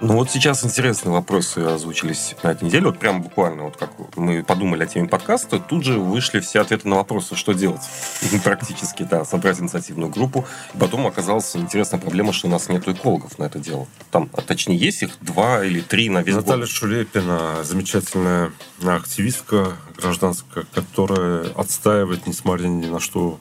Ну 0.00 0.14
вот 0.14 0.30
сейчас 0.30 0.64
интересные 0.64 1.12
вопросы 1.12 1.58
озвучились 1.58 2.36
на 2.44 2.52
этой 2.52 2.64
неделе. 2.64 2.86
Вот 2.86 3.00
прям 3.00 3.20
буквально, 3.20 3.64
вот 3.64 3.76
как 3.76 3.90
мы 4.14 4.44
подумали 4.44 4.84
о 4.84 4.86
теме 4.86 5.08
подкаста, 5.08 5.58
тут 5.58 5.82
же 5.84 5.98
вышли 5.98 6.38
все 6.38 6.60
ответы 6.60 6.88
на 6.88 6.96
вопросы, 6.96 7.34
что 7.34 7.52
делать. 7.52 7.80
Практически, 8.44 9.02
да, 9.02 9.24
собрать 9.24 9.60
инициативную 9.60 10.08
группу. 10.08 10.46
И 10.72 10.78
потом 10.78 11.04
оказалась 11.08 11.56
интересная 11.56 11.98
проблема, 11.98 12.32
что 12.32 12.46
у 12.46 12.50
нас 12.50 12.68
нет 12.68 12.86
экологов 12.86 13.40
на 13.40 13.44
это 13.44 13.58
дело. 13.58 13.88
Там, 14.12 14.30
а 14.34 14.40
точнее, 14.40 14.76
есть 14.76 15.02
их 15.02 15.10
два 15.20 15.64
или 15.64 15.80
три 15.80 16.08
на 16.10 16.22
весь 16.22 16.36
Наталья 16.36 16.60
год. 16.60 16.70
Шулепина, 16.70 17.64
замечательная 17.64 18.52
активистка 18.84 19.72
гражданская, 19.96 20.64
которая 20.72 21.50
отстаивает, 21.56 22.28
несмотря 22.28 22.68
ни 22.68 22.86
на 22.86 23.00
что, 23.00 23.40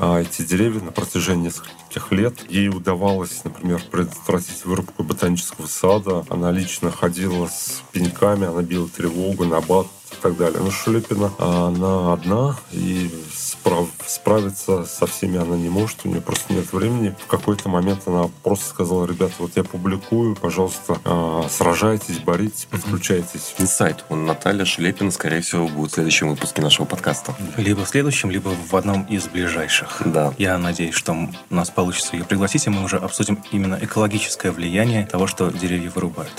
эти 0.00 0.42
деревья 0.42 0.80
на 0.80 0.92
протяжении 0.92 1.46
нескольких 1.46 2.12
лет. 2.12 2.34
Ей 2.48 2.68
удавалось, 2.68 3.42
например, 3.44 3.82
предотвратить 3.90 4.64
вырубку 4.64 5.02
ботанического 5.02 5.66
сада. 5.66 6.24
Она 6.28 6.52
лично 6.52 6.90
ходила 6.90 7.48
с 7.48 7.82
пеньками, 7.92 8.46
она 8.46 8.62
била 8.62 8.88
тревогу, 8.88 9.44
набат 9.44 9.86
и 10.12 10.22
так 10.22 10.36
далее. 10.36 10.60
Но 10.60 10.70
Шулепина, 10.70 11.32
а, 11.38 11.68
она 11.68 12.12
одна, 12.12 12.56
и 12.72 13.10
справ- 13.48 13.88
справиться 14.06 14.84
со 14.84 15.06
всеми 15.06 15.38
она 15.38 15.56
не 15.56 15.68
может, 15.68 16.00
у 16.04 16.08
нее 16.08 16.20
просто 16.20 16.52
нет 16.52 16.72
времени. 16.72 17.14
В 17.24 17.26
какой-то 17.26 17.68
момент 17.68 18.02
она 18.06 18.28
просто 18.42 18.66
сказала, 18.66 19.06
ребята, 19.06 19.34
вот 19.38 19.52
я 19.56 19.64
публикую, 19.64 20.36
пожалуйста, 20.36 20.98
а, 21.04 21.46
сражайтесь, 21.50 22.18
боритесь, 22.18 22.66
подключайтесь. 22.70 23.54
Инсайт. 23.58 24.04
Он 24.08 24.26
Наталья 24.26 24.64
Шелепина, 24.64 25.10
скорее 25.10 25.40
всего, 25.40 25.68
будет 25.68 25.92
в 25.92 25.94
следующем 25.94 26.28
выпуске 26.28 26.62
нашего 26.62 26.86
подкаста. 26.86 27.34
Либо 27.56 27.84
в 27.84 27.88
следующем, 27.88 28.30
либо 28.30 28.48
в 28.48 28.74
одном 28.76 29.04
из 29.04 29.26
ближайших. 29.28 30.02
Да. 30.04 30.34
Я 30.38 30.58
надеюсь, 30.58 30.94
что 30.94 31.12
у 31.12 31.54
нас 31.54 31.70
получится 31.70 32.16
ее 32.16 32.24
пригласить, 32.24 32.66
и 32.66 32.70
мы 32.70 32.84
уже 32.84 32.96
обсудим 32.98 33.42
именно 33.52 33.78
экологическое 33.80 34.52
влияние 34.52 35.06
того, 35.06 35.26
что 35.26 35.50
деревья 35.50 35.90
вырубают. 35.90 36.32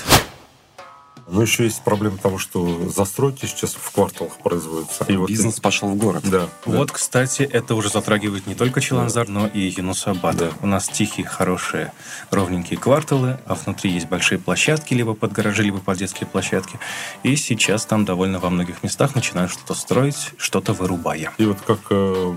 Но 1.32 1.42
еще 1.42 1.64
есть 1.66 1.82
проблема 1.84 2.18
того, 2.18 2.38
что 2.38 2.90
застройки 2.90 3.46
сейчас 3.46 3.74
в 3.74 3.92
кварталах 3.92 4.34
производятся. 4.38 5.06
И 5.06 5.16
вот 5.16 5.30
Бизнес 5.30 5.60
пошел 5.60 5.90
в 5.90 5.96
город. 5.96 6.24
Да. 6.24 6.48
да. 6.66 6.78
Вот, 6.78 6.92
кстати, 6.92 7.44
это 7.44 7.76
уже 7.76 7.90
затрагивает 7.90 8.48
не 8.48 8.56
только 8.56 8.82
Челанзар, 8.82 9.28
но 9.28 9.48
и 9.48 9.60
Юнусабад. 9.60 10.38
Да. 10.38 10.50
У 10.62 10.68
нас 10.68 10.88
тихие, 10.88 11.28
хорошие, 11.28 11.94
ровненькие 12.32 12.80
кварталы, 12.80 13.40
а 13.46 13.56
внутри 13.56 13.92
есть 13.92 14.08
большие 14.08 14.40
площадки, 14.40 14.94
либо 14.94 15.14
под 15.14 15.32
гаражи, 15.32 15.64
либо 15.64 15.80
под 15.80 15.98
детские 15.98 16.28
площадки. 16.28 16.80
И 17.24 17.36
сейчас 17.36 17.86
там 17.86 18.06
довольно 18.06 18.40
во 18.40 18.50
многих 18.50 18.84
местах 18.84 19.16
начинают 19.16 19.52
что-то 19.52 19.74
строить, 19.74 20.32
что-то 20.38 20.74
вырубая. 20.74 21.32
И 21.38 21.46
вот 21.46 21.60
как 21.62 21.80
э, 21.90 22.36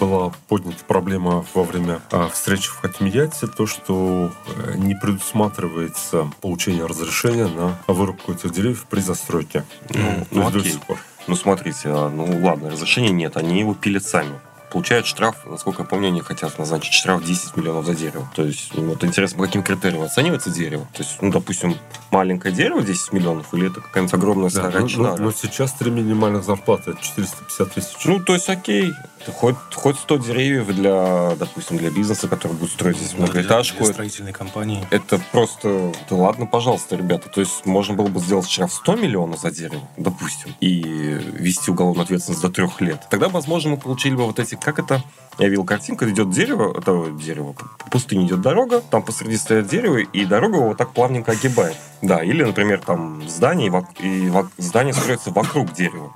была 0.00 0.32
поднята 0.48 0.84
проблема 0.86 1.44
во 1.54 1.62
время 1.62 2.00
э, 2.10 2.28
встречи 2.32 2.68
в 2.68 2.80
Хакимияте, 2.80 3.46
то, 3.46 3.66
что 3.66 4.32
э, 4.46 4.74
не 4.76 4.94
предусматривается 4.94 6.30
получение 6.40 6.86
разрешения 6.86 7.46
на 7.46 7.78
вырубку 7.86 8.23
этих 8.32 8.52
деревьев 8.52 8.86
при 8.88 9.00
застройке. 9.00 9.64
Ну, 9.90 10.26
ну, 10.30 10.50
до 10.50 10.58
окей. 10.58 10.78
Ну, 11.26 11.36
смотрите, 11.36 11.88
а, 11.88 12.10
ну 12.10 12.44
ладно, 12.44 12.70
разрешения 12.70 13.10
нет, 13.10 13.36
они 13.36 13.60
его 13.60 13.74
пилят 13.74 14.04
сами. 14.04 14.38
Получают 14.74 15.06
штраф, 15.06 15.36
насколько 15.46 15.82
я 15.82 15.88
помню, 15.88 16.08
они 16.08 16.20
хотят 16.20 16.58
назначить 16.58 16.94
штраф 16.94 17.22
10 17.24 17.56
миллионов 17.56 17.86
за 17.86 17.94
дерево. 17.94 18.28
То 18.34 18.42
есть, 18.42 18.72
ну, 18.74 18.86
вот 18.86 19.04
интересно, 19.04 19.38
по 19.38 19.44
каким 19.44 19.62
критериям 19.62 20.02
оценивается 20.02 20.50
дерево? 20.50 20.88
То 20.92 21.04
есть, 21.04 21.22
ну, 21.22 21.30
допустим, 21.30 21.76
маленькое 22.10 22.52
дерево 22.52 22.82
10 22.82 23.12
миллионов, 23.12 23.54
или 23.54 23.68
это 23.70 23.80
какая-нибудь 23.80 24.14
огромная 24.14 24.50
Да, 24.50 24.58
старая 24.68 24.80
ну, 24.80 24.88
ну, 24.96 25.16
но 25.16 25.30
сейчас 25.30 25.74
три 25.74 25.92
минимальных 25.92 26.42
зарплаты 26.42 26.90
это 26.90 27.00
450 27.00 27.72
тысяч. 27.72 28.04
Ну, 28.04 28.18
то 28.18 28.34
есть, 28.34 28.48
окей, 28.48 28.92
хоть, 29.32 29.56
хоть 29.72 29.96
100 29.96 30.16
деревьев 30.18 30.66
для, 30.74 31.36
допустим, 31.38 31.76
для 31.76 31.90
бизнеса, 31.90 32.28
который 32.28 32.54
будет 32.54 32.70
строить 32.70 32.96
здесь 32.96 33.10
Для- 33.10 33.26
многоэтажку. 33.26 33.78
для 33.78 33.84
это- 33.86 33.92
строительной 33.94 34.32
компании. 34.32 34.86
Это 34.90 35.20
просто... 35.32 35.92
Да 36.10 36.16
ладно, 36.16 36.46
пожалуйста, 36.46 36.96
ребята. 36.96 37.28
То 37.28 37.40
есть 37.40 37.64
можно 37.64 37.94
было 37.94 38.08
бы 38.08 38.20
сделать 38.20 38.48
штраф 38.48 38.72
100 38.72 38.96
миллионов 38.96 39.40
за 39.40 39.50
дерево, 39.50 39.82
допустим, 39.96 40.54
и 40.60 40.80
вести 40.80 41.70
уголовную 41.70 42.04
ответственность 42.04 42.42
до 42.42 42.50
трех 42.50 42.80
лет. 42.80 43.02
Тогда, 43.10 43.28
возможно, 43.28 43.70
мы 43.70 43.76
получили 43.76 44.14
бы 44.14 44.26
вот 44.26 44.38
эти... 44.38 44.56
Как 44.64 44.78
это? 44.78 45.02
Я 45.38 45.48
видел 45.48 45.64
картинку, 45.64 46.08
идет 46.08 46.30
дерево, 46.30 46.72
это 46.78 47.10
дерево, 47.10 47.52
по 47.54 47.90
пустыне 47.90 48.24
идет 48.26 48.40
дорога, 48.40 48.80
там 48.80 49.02
посреди 49.02 49.36
стоят 49.36 49.66
дерево, 49.66 49.96
и 49.98 50.24
дорога 50.24 50.56
его 50.58 50.68
вот 50.68 50.78
так 50.78 50.92
плавненько 50.92 51.32
огибает. 51.32 51.76
Да, 52.02 52.22
или, 52.22 52.44
например, 52.44 52.80
там 52.80 53.28
здание, 53.28 53.70
и, 53.98 54.28
и 54.28 54.32
здание 54.62 54.94
строится 54.94 55.32
вокруг 55.32 55.72
дерева 55.72 56.14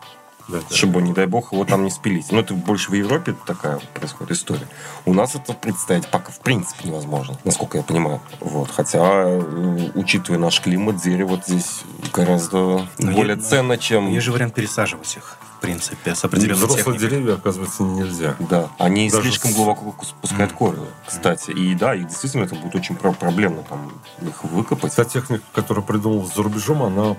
Да, 0.48 0.60
да. 0.70 0.74
чтобы, 0.74 1.02
не 1.02 1.12
дай 1.12 1.26
бог, 1.26 1.52
его 1.52 1.64
там 1.64 1.82
не 1.82 1.90
спилить. 1.90 2.30
Но 2.30 2.38
это 2.40 2.54
больше 2.54 2.92
в 2.92 2.94
Европе 2.94 3.34
такая 3.44 3.80
происходит 3.92 4.32
история. 4.32 4.68
У 5.04 5.12
нас 5.12 5.34
это 5.34 5.52
представить 5.52 6.06
пока 6.08 6.30
в 6.30 6.38
принципе 6.38 6.88
невозможно, 6.88 7.36
насколько 7.44 7.76
я 7.76 7.82
понимаю. 7.82 8.20
Вот. 8.38 8.70
Хотя, 8.70 9.00
э, 9.24 9.90
учитывая 9.96 10.38
наш 10.38 10.60
климат, 10.60 11.02
дерево 11.02 11.40
здесь 11.44 11.82
гораздо 12.14 12.86
Но 13.00 13.12
более 13.12 13.36
есть- 13.36 13.48
ценно, 13.50 13.76
чем... 13.78 14.08
Есть 14.12 14.26
же 14.26 14.32
вариант 14.32 14.54
пересаживать 14.54 15.16
их, 15.16 15.38
в 15.58 15.60
принципе, 15.60 16.14
с 16.14 16.24
определенной 16.24 16.54
Взрослые 16.54 16.84
техникой. 16.84 17.08
деревья, 17.08 17.34
оказывается, 17.34 17.82
нельзя. 17.82 18.36
Да, 18.38 18.68
они 18.78 19.10
Даже 19.10 19.22
слишком 19.24 19.50
с- 19.50 19.54
глубоко 19.56 19.94
спускают 20.04 20.52
корни, 20.52 20.86
кстати. 21.06 21.50
И 21.50 21.74
да, 21.74 21.94
и 21.96 22.04
действительно 22.04 22.44
это 22.44 22.54
будет 22.54 22.74
очень 22.76 22.94
про- 22.94 23.12
проблемно 23.12 23.62
там 23.68 23.92
их 24.22 24.44
выкопать. 24.44 24.94
Та 24.94 25.04
техника, 25.04 25.42
которая 25.52 25.84
придумалась 25.84 26.32
за 26.34 26.42
рубежом, 26.44 26.82
она 26.84 27.16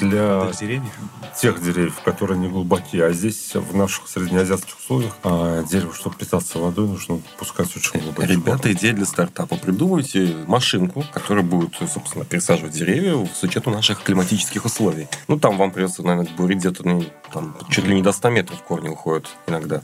для 0.00 0.40
под 0.40 0.58
деревьев. 0.58 0.92
тех 1.40 1.62
деревьев, 1.62 2.00
которые 2.04 2.38
не 2.38 2.48
глубокие. 2.48 3.04
А 3.04 3.12
здесь, 3.12 3.54
в 3.54 3.76
наших 3.76 4.08
среднеазиатских 4.08 4.78
условиях, 4.78 5.16
а, 5.22 5.62
дерево, 5.64 5.94
чтобы 5.94 6.16
питаться 6.16 6.58
водой, 6.58 6.88
нужно 6.88 7.20
пускать 7.38 7.74
очень 7.76 8.00
глубокие 8.00 8.36
Ребята, 8.36 8.72
идея 8.72 8.92
для 8.92 9.06
стартапа. 9.06 9.56
Придумайте 9.56 10.36
машинку, 10.46 11.04
которая 11.12 11.44
будет, 11.44 11.74
собственно, 11.92 12.24
пересаживать 12.24 12.72
деревья 12.72 13.26
с 13.26 13.42
учетом 13.42 13.72
наших 13.72 14.02
климатических 14.02 14.64
условий. 14.64 15.08
Ну, 15.28 15.38
там 15.38 15.56
вам 15.56 15.70
придется, 15.70 16.02
наверное, 16.02 16.30
бурить 16.36 16.58
где-то, 16.58 16.86
ну, 16.86 17.04
там, 17.32 17.56
чуть 17.70 17.86
ли 17.86 17.94
не 17.94 18.02
до 18.02 18.12
100 18.12 18.30
метров 18.30 18.62
корни 18.62 18.88
уходят 18.88 19.28
иногда. 19.46 19.82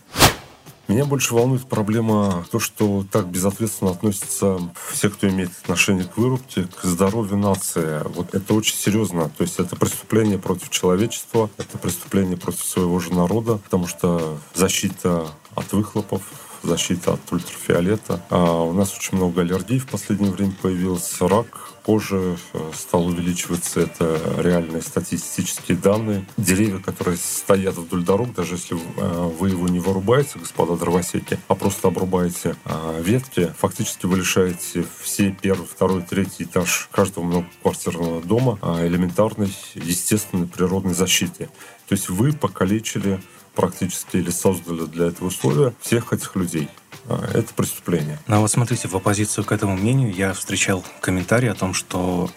Меня 0.90 1.04
больше 1.04 1.34
волнует 1.34 1.68
проблема 1.68 2.44
то, 2.50 2.58
что 2.58 3.06
так 3.12 3.28
безответственно 3.28 3.92
относятся 3.92 4.58
все, 4.90 5.08
кто 5.08 5.28
имеет 5.28 5.52
отношение 5.62 6.04
к 6.04 6.16
вырубке, 6.16 6.64
к 6.64 6.84
здоровью 6.84 7.36
нации. 7.36 8.02
Вот 8.12 8.34
это 8.34 8.54
очень 8.54 8.74
серьезно. 8.74 9.30
То 9.38 9.44
есть 9.44 9.60
это 9.60 9.76
преступление 9.76 10.36
против 10.36 10.68
человечества, 10.70 11.48
это 11.58 11.78
преступление 11.78 12.36
против 12.36 12.64
своего 12.64 12.98
же 12.98 13.14
народа, 13.14 13.58
потому 13.58 13.86
что 13.86 14.40
защита 14.52 15.28
от 15.54 15.72
выхлопов, 15.72 16.22
защита 16.62 17.14
от 17.14 17.32
ультрафиолета. 17.32 18.22
А 18.30 18.62
у 18.62 18.72
нас 18.72 18.94
очень 18.96 19.16
много 19.16 19.42
аллергий 19.42 19.78
в 19.78 19.86
последнее 19.86 20.32
время 20.32 20.54
появился, 20.60 21.28
рак 21.28 21.70
кожи 21.82 22.36
э, 22.52 22.70
стал 22.74 23.06
увеличиваться. 23.06 23.80
Это 23.80 24.20
реальные 24.38 24.82
статистические 24.82 25.76
данные. 25.76 26.24
Деревья, 26.36 26.78
которые 26.78 27.16
стоят 27.16 27.76
вдоль 27.76 28.04
дорог, 28.04 28.34
даже 28.34 28.54
если 28.54 28.76
э, 28.76 29.30
вы 29.38 29.50
его 29.50 29.68
не 29.68 29.80
вырубаете, 29.80 30.38
господа 30.38 30.76
дровосеки, 30.76 31.38
а 31.48 31.54
просто 31.54 31.88
обрубаете 31.88 32.56
э, 32.64 33.02
ветки, 33.02 33.52
фактически 33.58 34.06
вы 34.06 34.18
лишаете 34.18 34.84
все 35.00 35.36
первый, 35.40 35.66
второй, 35.66 36.02
третий 36.02 36.44
этаж 36.44 36.88
каждого 36.92 37.24
многоквартирного 37.24 38.22
дома 38.22 38.58
элементарной, 38.62 39.52
естественной 39.74 40.46
природной 40.46 40.94
защиты. 40.94 41.48
То 41.88 41.94
есть 41.94 42.08
вы 42.08 42.32
покалечили 42.32 43.20
практически 43.54 44.16
или 44.16 44.30
создали 44.30 44.86
для 44.86 45.06
этого 45.06 45.28
условия 45.28 45.74
всех 45.80 46.12
этих 46.12 46.34
людей. 46.36 46.68
А, 47.06 47.24
это 47.34 47.52
преступление. 47.54 48.18
Ну 48.26 48.36
а 48.36 48.40
вот 48.40 48.50
смотрите, 48.50 48.88
в 48.88 48.94
оппозицию 48.94 49.44
к 49.44 49.52
этому 49.52 49.76
мнению 49.76 50.12
я 50.14 50.32
встречал 50.32 50.84
комментарий 51.00 51.50
о 51.50 51.54
том, 51.54 51.74
что 51.74 52.30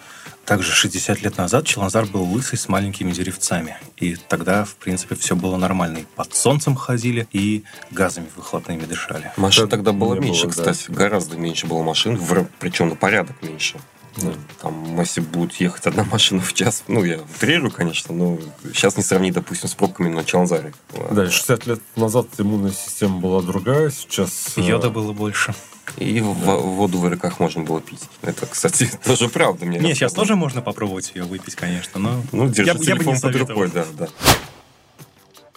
также 0.44 0.72
60 0.72 1.22
лет 1.22 1.38
назад 1.38 1.66
Челанзар 1.66 2.06
был 2.06 2.22
лысый 2.22 2.58
с 2.58 2.68
маленькими 2.68 3.12
деревцами. 3.12 3.76
И 3.96 4.16
тогда, 4.16 4.64
в 4.64 4.76
принципе, 4.76 5.14
все 5.14 5.34
было 5.34 5.56
нормально. 5.56 5.98
И 5.98 6.04
под 6.16 6.34
солнцем 6.34 6.74
ходили, 6.74 7.26
и 7.32 7.64
газами 7.90 8.26
выхлопными 8.36 8.84
дышали. 8.84 9.32
Машин 9.36 9.68
тогда 9.68 9.92
было 9.92 10.14
меньше, 10.14 10.42
было, 10.42 10.50
кстати. 10.50 10.84
Да. 10.88 10.94
Гораздо 10.94 11.36
меньше 11.36 11.66
было 11.66 11.82
машин, 11.82 12.20
причем 12.58 12.90
на 12.90 12.96
порядок 12.96 13.42
меньше. 13.42 13.78
Ну, 14.16 14.32
там, 14.60 15.00
если 15.00 15.20
будет 15.20 15.54
ехать 15.56 15.86
одна 15.86 16.04
машина 16.10 16.40
в 16.40 16.52
час, 16.52 16.84
ну, 16.88 17.04
я 17.04 17.18
утрирую, 17.18 17.70
конечно, 17.70 18.14
но 18.14 18.38
сейчас 18.72 18.96
не 18.96 19.02
сравнить, 19.02 19.34
допустим, 19.34 19.68
с 19.68 19.74
пробками 19.74 20.08
на 20.08 20.24
Чаланзаре. 20.24 20.72
Да, 21.10 21.30
60 21.30 21.66
лет 21.66 21.80
назад 21.96 22.28
иммунная 22.38 22.72
система 22.72 23.18
была 23.18 23.42
другая, 23.42 23.90
сейчас... 23.90 24.54
Э, 24.56 24.60
Йода 24.60 24.90
было 24.90 25.12
больше. 25.12 25.54
И 25.98 26.20
да. 26.20 26.26
воду 26.26 26.98
в 26.98 27.08
реках 27.08 27.40
можно 27.40 27.62
было 27.62 27.80
пить. 27.80 28.08
Это, 28.22 28.46
кстати, 28.46 28.90
тоже 29.04 29.28
правда. 29.28 29.66
Мне 29.66 29.78
не, 29.78 29.94
сейчас 29.94 30.12
тоже 30.12 30.34
можно 30.36 30.62
попробовать 30.62 31.12
ее 31.14 31.24
выпить, 31.24 31.54
конечно, 31.54 32.00
но... 32.00 32.22
Ну, 32.32 32.48
держи 32.48 32.72
я, 32.72 32.78
телефон 32.78 33.14
я 33.14 33.20
под 33.20 33.36
рукой, 33.36 33.70
да, 33.72 33.84
да. 33.98 34.08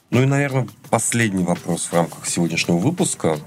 Ну 0.10 0.22
и, 0.22 0.26
наверное, 0.26 0.67
последний 0.89 1.43
вопрос 1.43 1.86
в 1.86 1.93
рамках 1.93 2.26
сегодняшнего 2.28 2.78
выпуска 2.78 3.39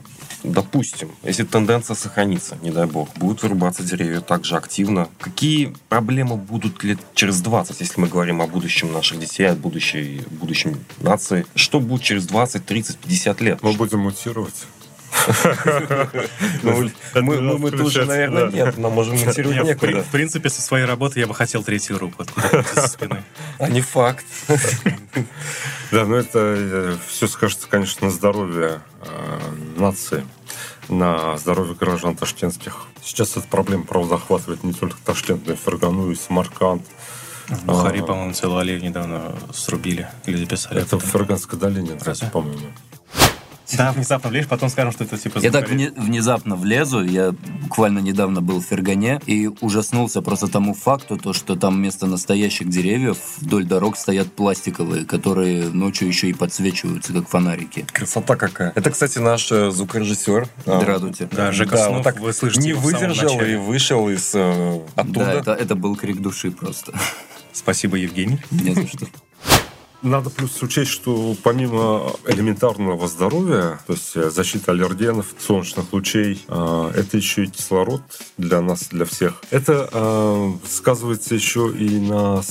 допустим, 0.43 1.11
если 1.23 1.45
тенденция 1.45 1.95
сохранится, 1.95 2.57
не 2.63 2.71
дай 2.71 2.87
бог, 2.87 3.09
будут 3.17 3.43
вырубаться 3.43 3.83
деревья 3.83 4.21
так 4.21 4.45
же 4.45 4.57
активно, 4.57 5.09
какие 5.19 5.75
проблемы 5.89 6.37
будут 6.37 6.83
лет 6.85 6.99
через 7.15 7.41
20, 7.41 7.81
если 7.81 8.01
мы 8.01 8.09
говорим 8.09 8.41
о 8.43 8.47
будущем 8.47 8.93
наших 8.93 9.19
детей, 9.19 9.51
о 9.51 9.55
будущей, 9.55 10.23
будущем 10.31 10.79
нации? 11.01 11.47
Что 11.55 11.81
будет 11.81 12.03
через 12.03 12.27
20, 12.27 12.65
30, 12.65 12.97
50 12.99 13.41
лет? 13.41 13.63
Мы 13.63 13.73
будем 13.73 14.01
мутировать. 14.01 14.67
Ну, 17.15 17.59
мы 17.59 17.71
тоже, 17.71 18.05
наверное, 18.05 18.51
нет, 18.51 18.79
но 18.79 18.91
можем 18.91 19.19
мутировать 19.19 19.65
некуда. 19.65 20.03
В 20.03 20.09
принципе, 20.09 20.49
со 20.51 20.63
своей 20.63 20.85
работы 20.85 21.21
я 21.21 21.27
бы 21.27 21.35
хотел 21.35 21.63
третью 21.63 21.99
руку 21.99 22.25
спины. 22.87 23.23
А 23.59 23.69
не 23.69 23.81
факт. 23.81 24.25
Да, 25.91 26.05
но 26.05 26.15
это 26.15 26.39
э, 26.39 26.97
все 27.09 27.27
скажется, 27.27 27.67
конечно, 27.69 28.07
на 28.07 28.13
здоровье 28.13 28.81
э, 29.03 29.41
нации 29.77 30.25
на 30.89 31.37
здоровье 31.37 31.75
граждан 31.75 32.17
ташкентских. 32.17 32.87
Сейчас 33.03 33.37
эта 33.37 33.47
проблема, 33.47 33.85
правда, 33.85 34.17
охватывает 34.17 34.65
не 34.65 34.73
только 34.73 34.99
Ташкент, 35.05 35.47
но 35.47 35.53
и 35.53 35.57
Фергану, 35.57 36.11
и 36.11 36.15
Самарканд. 36.15 36.83
В 37.49 37.65
Бухари, 37.65 38.01
а, 38.01 38.05
по-моему, 38.05 38.33
целую 38.33 38.59
аллею 38.59 38.83
недавно 38.83 39.35
срубили 39.53 40.09
или 40.27 40.37
записали. 40.37 40.83
Это 40.83 40.99
в 40.99 41.05
Ферганской 41.05 41.59
долине, 41.59 41.99
по-моему. 42.33 42.73
Да, 43.77 43.93
внезапно 43.93 44.31
влезешь, 44.31 44.49
потом 44.49 44.69
скажем, 44.69 44.93
что 44.93 45.05
это 45.05 45.17
типа... 45.17 45.39
Я 45.39 45.51
так 45.51 45.69
вне, 45.69 45.91
внезапно 45.97 46.57
влезу, 46.57 47.03
я 47.05 47.33
буквально 47.63 48.01
недавно 48.01 48.41
был 48.41 48.61
в 48.61 48.65
Фергане 48.65 49.21
и 49.27 49.49
ужаснулся 49.61 50.23
просто 50.23 50.49
тому 50.49 50.75
факту, 50.75 51.17
то, 51.17 51.33
что 51.33 51.57
там 51.57 51.77
вместо 51.77 52.07
настоящих 52.07 52.69
деревьев 52.69 53.19
вдоль 53.39 53.65
дорог 53.65 53.97
стоят 53.97 54.33
пластиковые, 54.33 55.05
которые 55.05 55.69
ночью 55.69 56.09
еще 56.09 56.29
и 56.29 56.33
подсвечиваются, 56.33 57.13
как 57.13 57.29
фонарики. 57.29 57.87
Красота 57.93 58.37
какая. 58.37 58.73
Это, 58.75 58.91
кстати, 58.91 59.19
наш 59.19 59.51
э, 59.53 59.71
звукорежиссер. 59.71 60.49
Здравствуйте. 60.65 61.29
Да, 61.31 61.53
Жека 61.53 61.77
да, 61.77 61.91
вот 61.91 62.03
так 62.03 62.21
вы 62.21 62.33
слышите 62.33 62.61
не 62.61 62.73
выдержал 62.73 63.41
и 63.41 63.57
вышел 63.57 64.09
из 64.09 64.33
э, 64.35 64.81
оттуда. 64.95 65.25
Да, 65.25 65.33
это, 65.35 65.53
это 65.53 65.75
был 65.75 65.97
крик 65.97 66.21
души 66.21 66.51
просто. 66.51 66.93
Спасибо, 67.53 67.97
Евгений. 67.97 68.41
Не 68.51 68.75
за 68.75 68.87
что. 68.87 69.07
Надо 70.03 70.31
плюс 70.31 70.63
учесть, 70.63 70.91
что 70.91 71.37
помимо 71.43 72.13
элементарного 72.27 73.07
здоровья, 73.07 73.79
то 73.87 73.93
есть 73.93 74.17
э, 74.17 74.31
защита 74.31 74.73
аллергенов, 74.73 75.35
солнечных 75.39 75.93
лучей, 75.93 76.43
э, 76.49 76.93
это 76.95 77.17
еще 77.19 77.45
и 77.45 77.47
кислород 77.49 78.01
для 78.39 78.63
нас, 78.63 78.89
для 78.89 79.05
всех. 79.05 79.43
Это 79.51 79.89
э, 79.93 80.53
сказывается 80.67 81.35
еще 81.35 81.71
и 81.77 82.01
на 82.01 82.43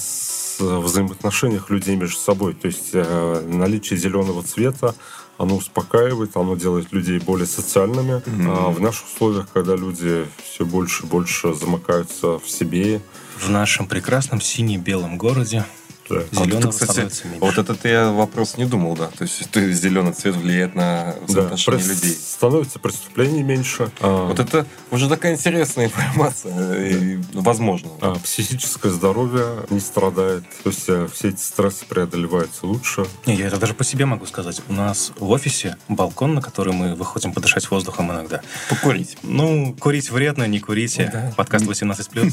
взаимоотношениях 0.59 1.69
людей 1.69 1.95
между 1.95 2.19
собой. 2.19 2.53
То 2.53 2.67
есть 2.67 2.93
наличие 2.93 3.97
зеленого 3.97 4.43
цвета, 4.43 4.93
оно 5.37 5.55
успокаивает, 5.55 6.35
оно 6.35 6.57
делает 6.57 6.91
людей 6.91 7.17
более 7.19 7.47
социальными. 7.47 8.21
Mm-hmm. 8.21 8.57
А 8.57 8.69
в 8.69 8.81
наших 8.81 9.05
условиях, 9.07 9.47
когда 9.53 9.75
люди 9.77 10.25
все 10.43 10.65
больше 10.65 11.03
и 11.03 11.05
больше 11.07 11.53
замыкаются 11.53 12.39
в 12.39 12.49
себе. 12.49 13.01
В 13.37 13.49
нашем 13.49 13.87
прекрасном 13.87 14.41
сине-белом 14.41 15.17
городе 15.17 15.63
да. 16.09 16.21
Зеленого 16.31 16.71
вот, 16.71 16.75
кстати. 16.75 17.23
Вот 17.39 17.57
этот 17.57 17.85
я 17.85 18.11
вопрос 18.11 18.57
не 18.57 18.65
думал, 18.65 18.95
да. 18.95 19.07
То 19.07 19.23
есть 19.23 19.49
ты, 19.51 19.71
зеленый 19.71 20.13
цвет 20.13 20.35
влияет 20.35 20.75
на 20.75 21.15
взаимоотношения 21.27 21.83
да, 21.83 21.93
людей. 21.93 22.11
Становится 22.11 22.79
преступлений 22.79 23.43
меньше. 23.43 23.91
А... 24.01 24.27
Вот 24.27 24.39
это 24.39 24.65
уже 24.91 25.07
такая 25.07 25.33
интересная 25.33 25.85
информация. 25.85 26.53
Да. 26.53 26.87
И, 26.87 27.19
возможно. 27.33 27.89
А 28.01 28.15
психическое 28.15 28.89
здоровье 28.89 29.65
не 29.69 29.79
страдает. 29.79 30.43
То 30.63 30.69
есть 30.69 30.85
э, 30.87 31.07
все 31.13 31.29
эти 31.29 31.41
стрессы 31.41 31.85
преодолеваются 31.85 32.65
лучше. 32.65 33.05
Не, 33.25 33.35
я 33.35 33.47
это 33.47 33.57
даже 33.57 33.73
по 33.73 33.83
себе 33.83 34.05
могу 34.05 34.25
сказать. 34.25 34.61
У 34.67 34.73
нас 34.73 35.11
в 35.17 35.29
офисе 35.29 35.77
балкон, 35.87 36.33
на 36.33 36.41
который 36.41 36.73
мы 36.73 36.95
выходим 36.95 37.33
подышать 37.33 37.69
воздухом 37.69 38.11
иногда. 38.11 38.41
Покурить. 38.69 39.17
Ну, 39.23 39.75
курить 39.79 40.09
вредно, 40.09 40.45
не 40.45 40.59
курите. 40.59 41.09
Да. 41.11 41.33
Подкаст 41.35 41.65
18+. 41.65 42.29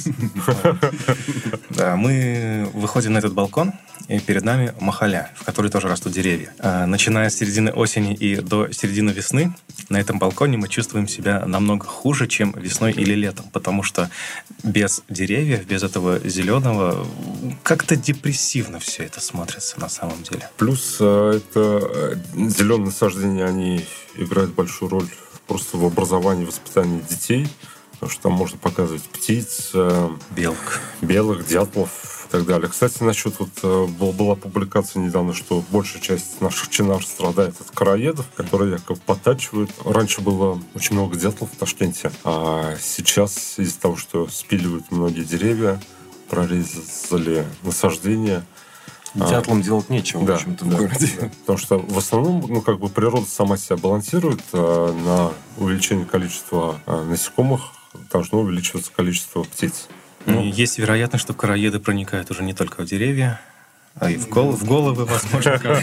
Да, 1.71 1.97
мы 1.97 2.69
выходим 2.73 3.13
на 3.13 3.19
этот 3.19 3.35
балкон, 3.35 3.66
район, 3.67 3.79
и 4.09 4.21
перед 4.21 4.45
нами 4.45 4.73
Махаля, 4.81 5.31
в 5.37 5.45
которой 5.45 5.69
тоже 5.69 5.89
растут 5.89 6.13
деревья. 6.13 6.53
А, 6.59 6.87
начиная 6.87 7.29
с 7.29 7.37
середины 7.37 7.73
осени 7.73 8.15
и 8.15 8.37
до 8.37 8.71
середины 8.71 9.11
весны, 9.11 9.55
на 9.89 9.99
этом 9.99 10.19
балконе 10.19 10.59
мы 10.59 10.69
чувствуем 10.69 11.09
себя 11.09 11.45
намного 11.47 11.87
хуже, 11.87 12.29
чем 12.29 12.53
весной 12.53 12.93
или 12.93 13.15
летом, 13.15 13.47
потому 13.53 13.83
что 13.83 14.11
без 14.63 15.03
деревьев, 15.09 15.67
без 15.67 15.83
этого 15.83 16.21
зеленого, 16.21 17.07
как-то 17.63 17.97
депрессивно 17.97 18.79
все 18.79 19.05
это 19.05 19.21
смотрится 19.21 19.81
на 19.81 19.89
самом 19.89 20.23
деле. 20.23 20.49
Плюс 20.57 20.99
э, 21.01 21.39
это 21.39 21.81
э, 21.83 22.15
зеленые 22.49 22.87
насаждения, 22.87 23.45
они 23.45 23.85
играют 24.17 24.55
большую 24.55 24.91
роль 24.91 25.09
просто 25.49 25.79
в 25.79 25.85
образовании, 25.85 26.45
воспитании 26.45 27.03
детей, 27.09 27.49
потому 27.93 28.11
что 28.11 28.23
там 28.23 28.33
можно 28.33 28.59
показывать 28.59 29.03
птиц, 29.03 29.71
э, 29.75 30.11
белок, 30.31 30.81
белых, 31.01 31.47
дятлов, 31.47 32.16
и 32.27 32.33
так 32.33 32.47
далее. 32.47 32.69
Кстати, 32.69 33.03
насчет 33.03 33.39
вот 33.39 33.51
э, 33.63 33.87
была 33.87 34.35
публикация 34.35 35.03
недавно, 35.03 35.35
что 35.35 35.63
большая 35.71 36.03
часть 36.03 36.41
наших 36.41 36.69
чинар 36.69 37.05
страдает 37.05 37.61
от 37.61 37.71
короедов, 37.71 38.27
которые 38.35 38.73
якобы 38.73 39.01
подтачивают. 39.05 39.71
Раньше 39.85 40.21
было 40.21 40.61
очень 40.75 40.97
много 40.97 41.17
дятлов 41.17 41.51
в 41.53 41.57
Ташкенте, 41.57 42.11
а 42.25 42.75
сейчас 42.81 43.59
из-за 43.59 43.81
того, 43.81 43.97
что 43.97 44.29
спиливают 44.29 44.91
многие 44.91 45.25
деревья, 45.25 45.81
прорезали 46.29 47.47
насаждения, 47.63 48.45
а, 49.19 49.31
Дятлам 49.31 49.63
делать 49.63 49.89
нечего, 49.89 50.27
да, 50.27 50.35
в 50.35 50.37
общем-то, 50.37 50.65
да, 50.67 50.77
в 50.77 50.81
городе. 50.81 51.09
Да. 51.21 51.31
Потому 51.41 51.59
что 51.59 51.79
в 51.79 51.97
основном, 51.97 52.45
ну, 52.49 52.61
как 52.61 52.79
бы 52.79 52.89
природа 52.89 53.27
сама 53.27 53.57
себя 53.57 53.77
балансирует 53.77 54.43
а, 54.53 54.93
на 54.93 55.63
увеличение 55.63 56.05
количества 56.05 56.81
а, 56.87 57.05
насекомых, 57.05 57.63
должно 58.13 58.41
увеличиваться 58.41 58.93
количество 58.95 59.43
птиц. 59.45 59.89
Ну, 60.27 60.45
есть 60.45 60.79
вероятность, 60.79 61.25
что 61.25 61.35
короеды 61.35 61.79
проникают 61.79 62.31
уже 62.31 62.43
не 62.43 62.53
только 62.53 62.83
в 62.83 62.87
деревья, 62.87 63.41
а 63.99 64.11
и 64.11 64.17
в, 64.17 64.29
гол 64.29 64.53
в 64.53 64.65
головы, 64.65 65.07
возможно. 65.07 65.59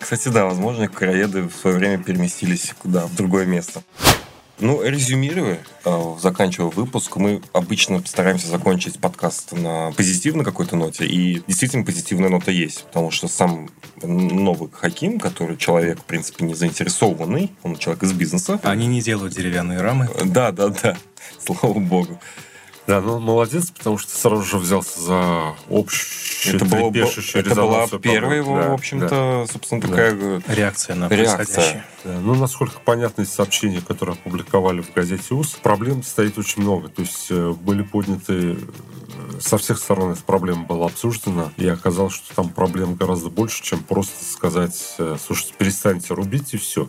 Кстати, 0.00 0.28
да, 0.28 0.44
возможно, 0.46 0.88
короеды 0.88 1.42
в 1.42 1.52
свое 1.52 1.76
время 1.76 2.02
переместились 2.02 2.74
куда? 2.78 3.06
В 3.06 3.14
другое 3.14 3.46
место. 3.46 3.82
Ну, 4.58 4.82
резюмируя, 4.82 5.58
а, 5.84 6.16
заканчивая 6.18 6.70
выпуск, 6.70 7.16
мы 7.16 7.42
обычно 7.52 8.02
стараемся 8.06 8.46
закончить 8.48 8.98
подкаст 8.98 9.52
на 9.52 9.92
позитивной 9.92 10.46
какой-то 10.46 10.76
ноте, 10.76 11.04
и 11.04 11.42
действительно 11.46 11.84
позитивная 11.84 12.30
нота 12.30 12.50
есть, 12.50 12.84
потому 12.84 13.10
что 13.10 13.28
сам 13.28 13.68
новый 14.02 14.70
Хаким, 14.70 15.20
который 15.20 15.58
человек, 15.58 16.00
в 16.00 16.04
принципе, 16.04 16.44
не 16.46 16.54
заинтересованный, 16.54 17.52
он 17.62 17.76
человек 17.76 18.02
из 18.04 18.12
бизнеса. 18.14 18.58
Они 18.62 18.86
не 18.86 19.02
делают 19.02 19.34
деревянные 19.34 19.80
рамы. 19.80 20.08
Да, 20.24 20.52
да, 20.52 20.68
да, 20.68 20.96
слава 21.38 21.78
богу. 21.78 22.18
Да, 22.86 23.00
ну 23.00 23.18
молодец, 23.18 23.70
потому 23.70 23.98
что 23.98 24.16
сразу 24.16 24.42
же 24.42 24.58
взялся 24.58 25.00
за 25.00 25.56
общую 25.68 26.54
Это, 26.54 26.64
было, 26.64 26.92
это 27.34 27.54
была 27.54 27.88
первая 28.00 28.36
его, 28.36 28.56
Да, 28.56 28.68
в 28.68 28.74
общем-то, 28.74 29.46
собственно, 29.50 29.80
такая 29.80 30.14
э, 30.14 30.40
Реакция 30.46 30.94
на 30.94 31.08
Реакция. 31.08 31.36
происходящее. 31.36 31.84
Да, 32.04 32.20
ну, 32.20 32.34
насколько 32.36 32.78
понятно 32.84 33.22
из 33.22 33.32
сообщений, 33.32 33.80
которые 33.80 34.14
опубликовали 34.14 34.82
в 34.82 34.92
газете 34.92 35.34
УС, 35.34 35.56
проблем 35.60 36.04
стоит 36.04 36.38
очень 36.38 36.62
много. 36.62 36.88
То 36.88 37.02
есть 37.02 37.26
э, 37.30 37.52
были 37.60 37.82
подняты 37.82 38.52
э, 38.52 38.56
со 39.40 39.58
всех 39.58 39.78
сторон 39.78 40.12
эта 40.12 40.22
проблема 40.22 40.64
была 40.64 40.86
обсуждена, 40.86 41.52
и 41.56 41.66
оказалось, 41.66 42.14
что 42.14 42.34
там 42.36 42.50
проблем 42.50 42.94
гораздо 42.94 43.30
больше, 43.30 43.62
чем 43.64 43.80
просто 43.80 44.24
сказать, 44.24 44.94
э, 44.98 45.16
слушайте, 45.24 45.54
перестаньте 45.58 46.14
рубить 46.14 46.54
и 46.54 46.56
все. 46.56 46.88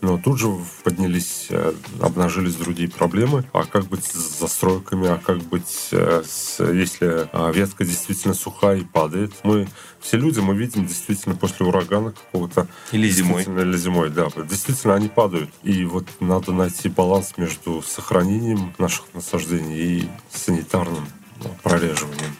Но 0.00 0.16
тут 0.16 0.38
же 0.38 0.48
поднялись, 0.84 1.46
э, 1.50 1.72
обнажились 2.00 2.54
другие 2.54 2.88
проблемы. 2.88 3.44
А 3.52 3.64
как 3.64 3.86
быть 3.86 4.04
с 4.04 4.38
застройками? 4.38 5.08
А 5.08 5.18
как 5.18 5.38
быть, 5.38 5.88
э, 5.90 6.22
с- 6.24 6.62
если 6.64 7.28
а, 7.32 7.50
ветка 7.50 7.84
действительно 7.84 8.34
сухая 8.34 8.78
и 8.78 8.84
падает? 8.84 9.32
Мы 9.42 9.68
все 10.00 10.16
люди, 10.16 10.38
мы 10.38 10.54
видим 10.56 10.86
действительно 10.86 11.34
после 11.34 11.66
урагана 11.66 12.12
какого-то 12.12 12.68
Или 12.92 13.08
зимой. 13.10 13.42
Или 13.42 13.76
зимой, 13.76 14.10
да. 14.10 14.28
Действительно, 14.48 14.94
они 14.94 15.08
падают. 15.08 15.50
И 15.64 15.84
вот 15.84 16.06
надо 16.20 16.52
найти 16.52 16.88
баланс 16.88 17.34
между 17.36 17.82
сохранением 17.82 18.74
наших 18.78 19.04
насаждений 19.14 19.78
и 19.78 20.08
санитарным 20.32 21.06
ну, 21.42 21.56
прореживанием. 21.62 22.36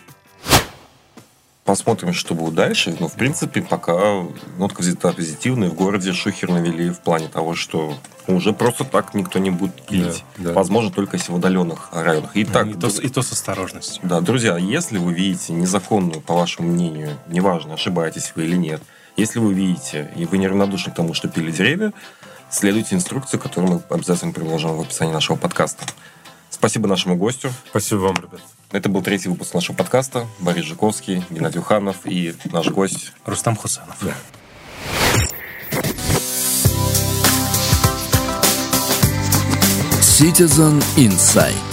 Посмотрим, 1.69 2.15
что 2.15 2.35
будет 2.35 2.55
дальше. 2.55 2.97
Но, 2.99 3.09
в 3.09 3.13
принципе, 3.13 3.61
пока 3.61 4.25
нотка 4.57 4.81
взята 4.81 5.13
позитивная. 5.13 5.69
В 5.69 5.75
городе 5.75 6.15
шухер 6.15 6.49
навели 6.51 6.89
в 6.89 7.01
плане 7.01 7.29
того, 7.29 7.55
что 7.55 7.93
уже 8.27 8.55
просто 8.55 8.85
так 8.85 9.13
никто 9.13 9.39
не 9.39 9.51
будет 9.51 9.75
пилить. 9.87 10.25
Да, 10.39 10.49
да. 10.49 10.53
Возможно, 10.55 10.91
только 10.91 11.19
если 11.19 11.31
в 11.31 11.35
удаленных 11.35 11.91
районах. 11.93 12.35
И 12.35 12.47
так, 12.47 12.69
и, 12.69 12.73
то, 12.73 12.89
с- 12.89 12.99
и 13.01 13.09
то 13.11 13.21
с 13.21 13.33
осторожностью. 13.33 14.01
Да, 14.03 14.23
друзья, 14.23 14.57
если 14.57 14.97
вы 14.97 15.13
видите 15.13 15.53
незаконную, 15.53 16.23
по 16.23 16.33
вашему 16.33 16.69
мнению, 16.69 17.19
неважно, 17.27 17.75
ошибаетесь 17.75 18.33
вы 18.35 18.47
или 18.47 18.57
нет, 18.57 18.81
если 19.19 19.39
вы 19.39 19.53
видите, 19.53 20.11
и 20.17 20.25
вы 20.25 20.39
неравнодушны 20.39 20.91
к 20.93 20.95
тому, 20.95 21.13
что 21.13 21.29
пили 21.29 21.51
деревья, 21.53 21.93
следуйте 22.51 22.95
инструкции, 22.97 23.37
которую 23.37 23.75
мы 23.75 23.83
обязательно 23.95 24.33
приложим 24.33 24.75
в 24.75 24.81
описании 24.81 25.13
нашего 25.13 25.37
подкаста. 25.37 25.85
Спасибо 26.49 26.89
нашему 26.89 27.17
гостю. 27.17 27.51
Спасибо 27.69 27.99
вам, 27.99 28.17
ребят. 28.17 28.41
Это 28.71 28.91
был 28.91 29.01
третий 29.03 29.31
выпуск 29.31 29.55
нашего 29.55 29.75
подкаста. 29.75 30.27
Борис 30.41 30.67
Жиковский, 30.67 31.25
Геннадий 31.31 31.59
Уханов 31.59 32.05
и 32.05 32.35
наш 32.53 32.69
гость 32.69 33.13
Рустам 33.25 33.57
Хусанов. 33.57 33.97
Citizen 40.03 40.85
Insight. 40.97 41.68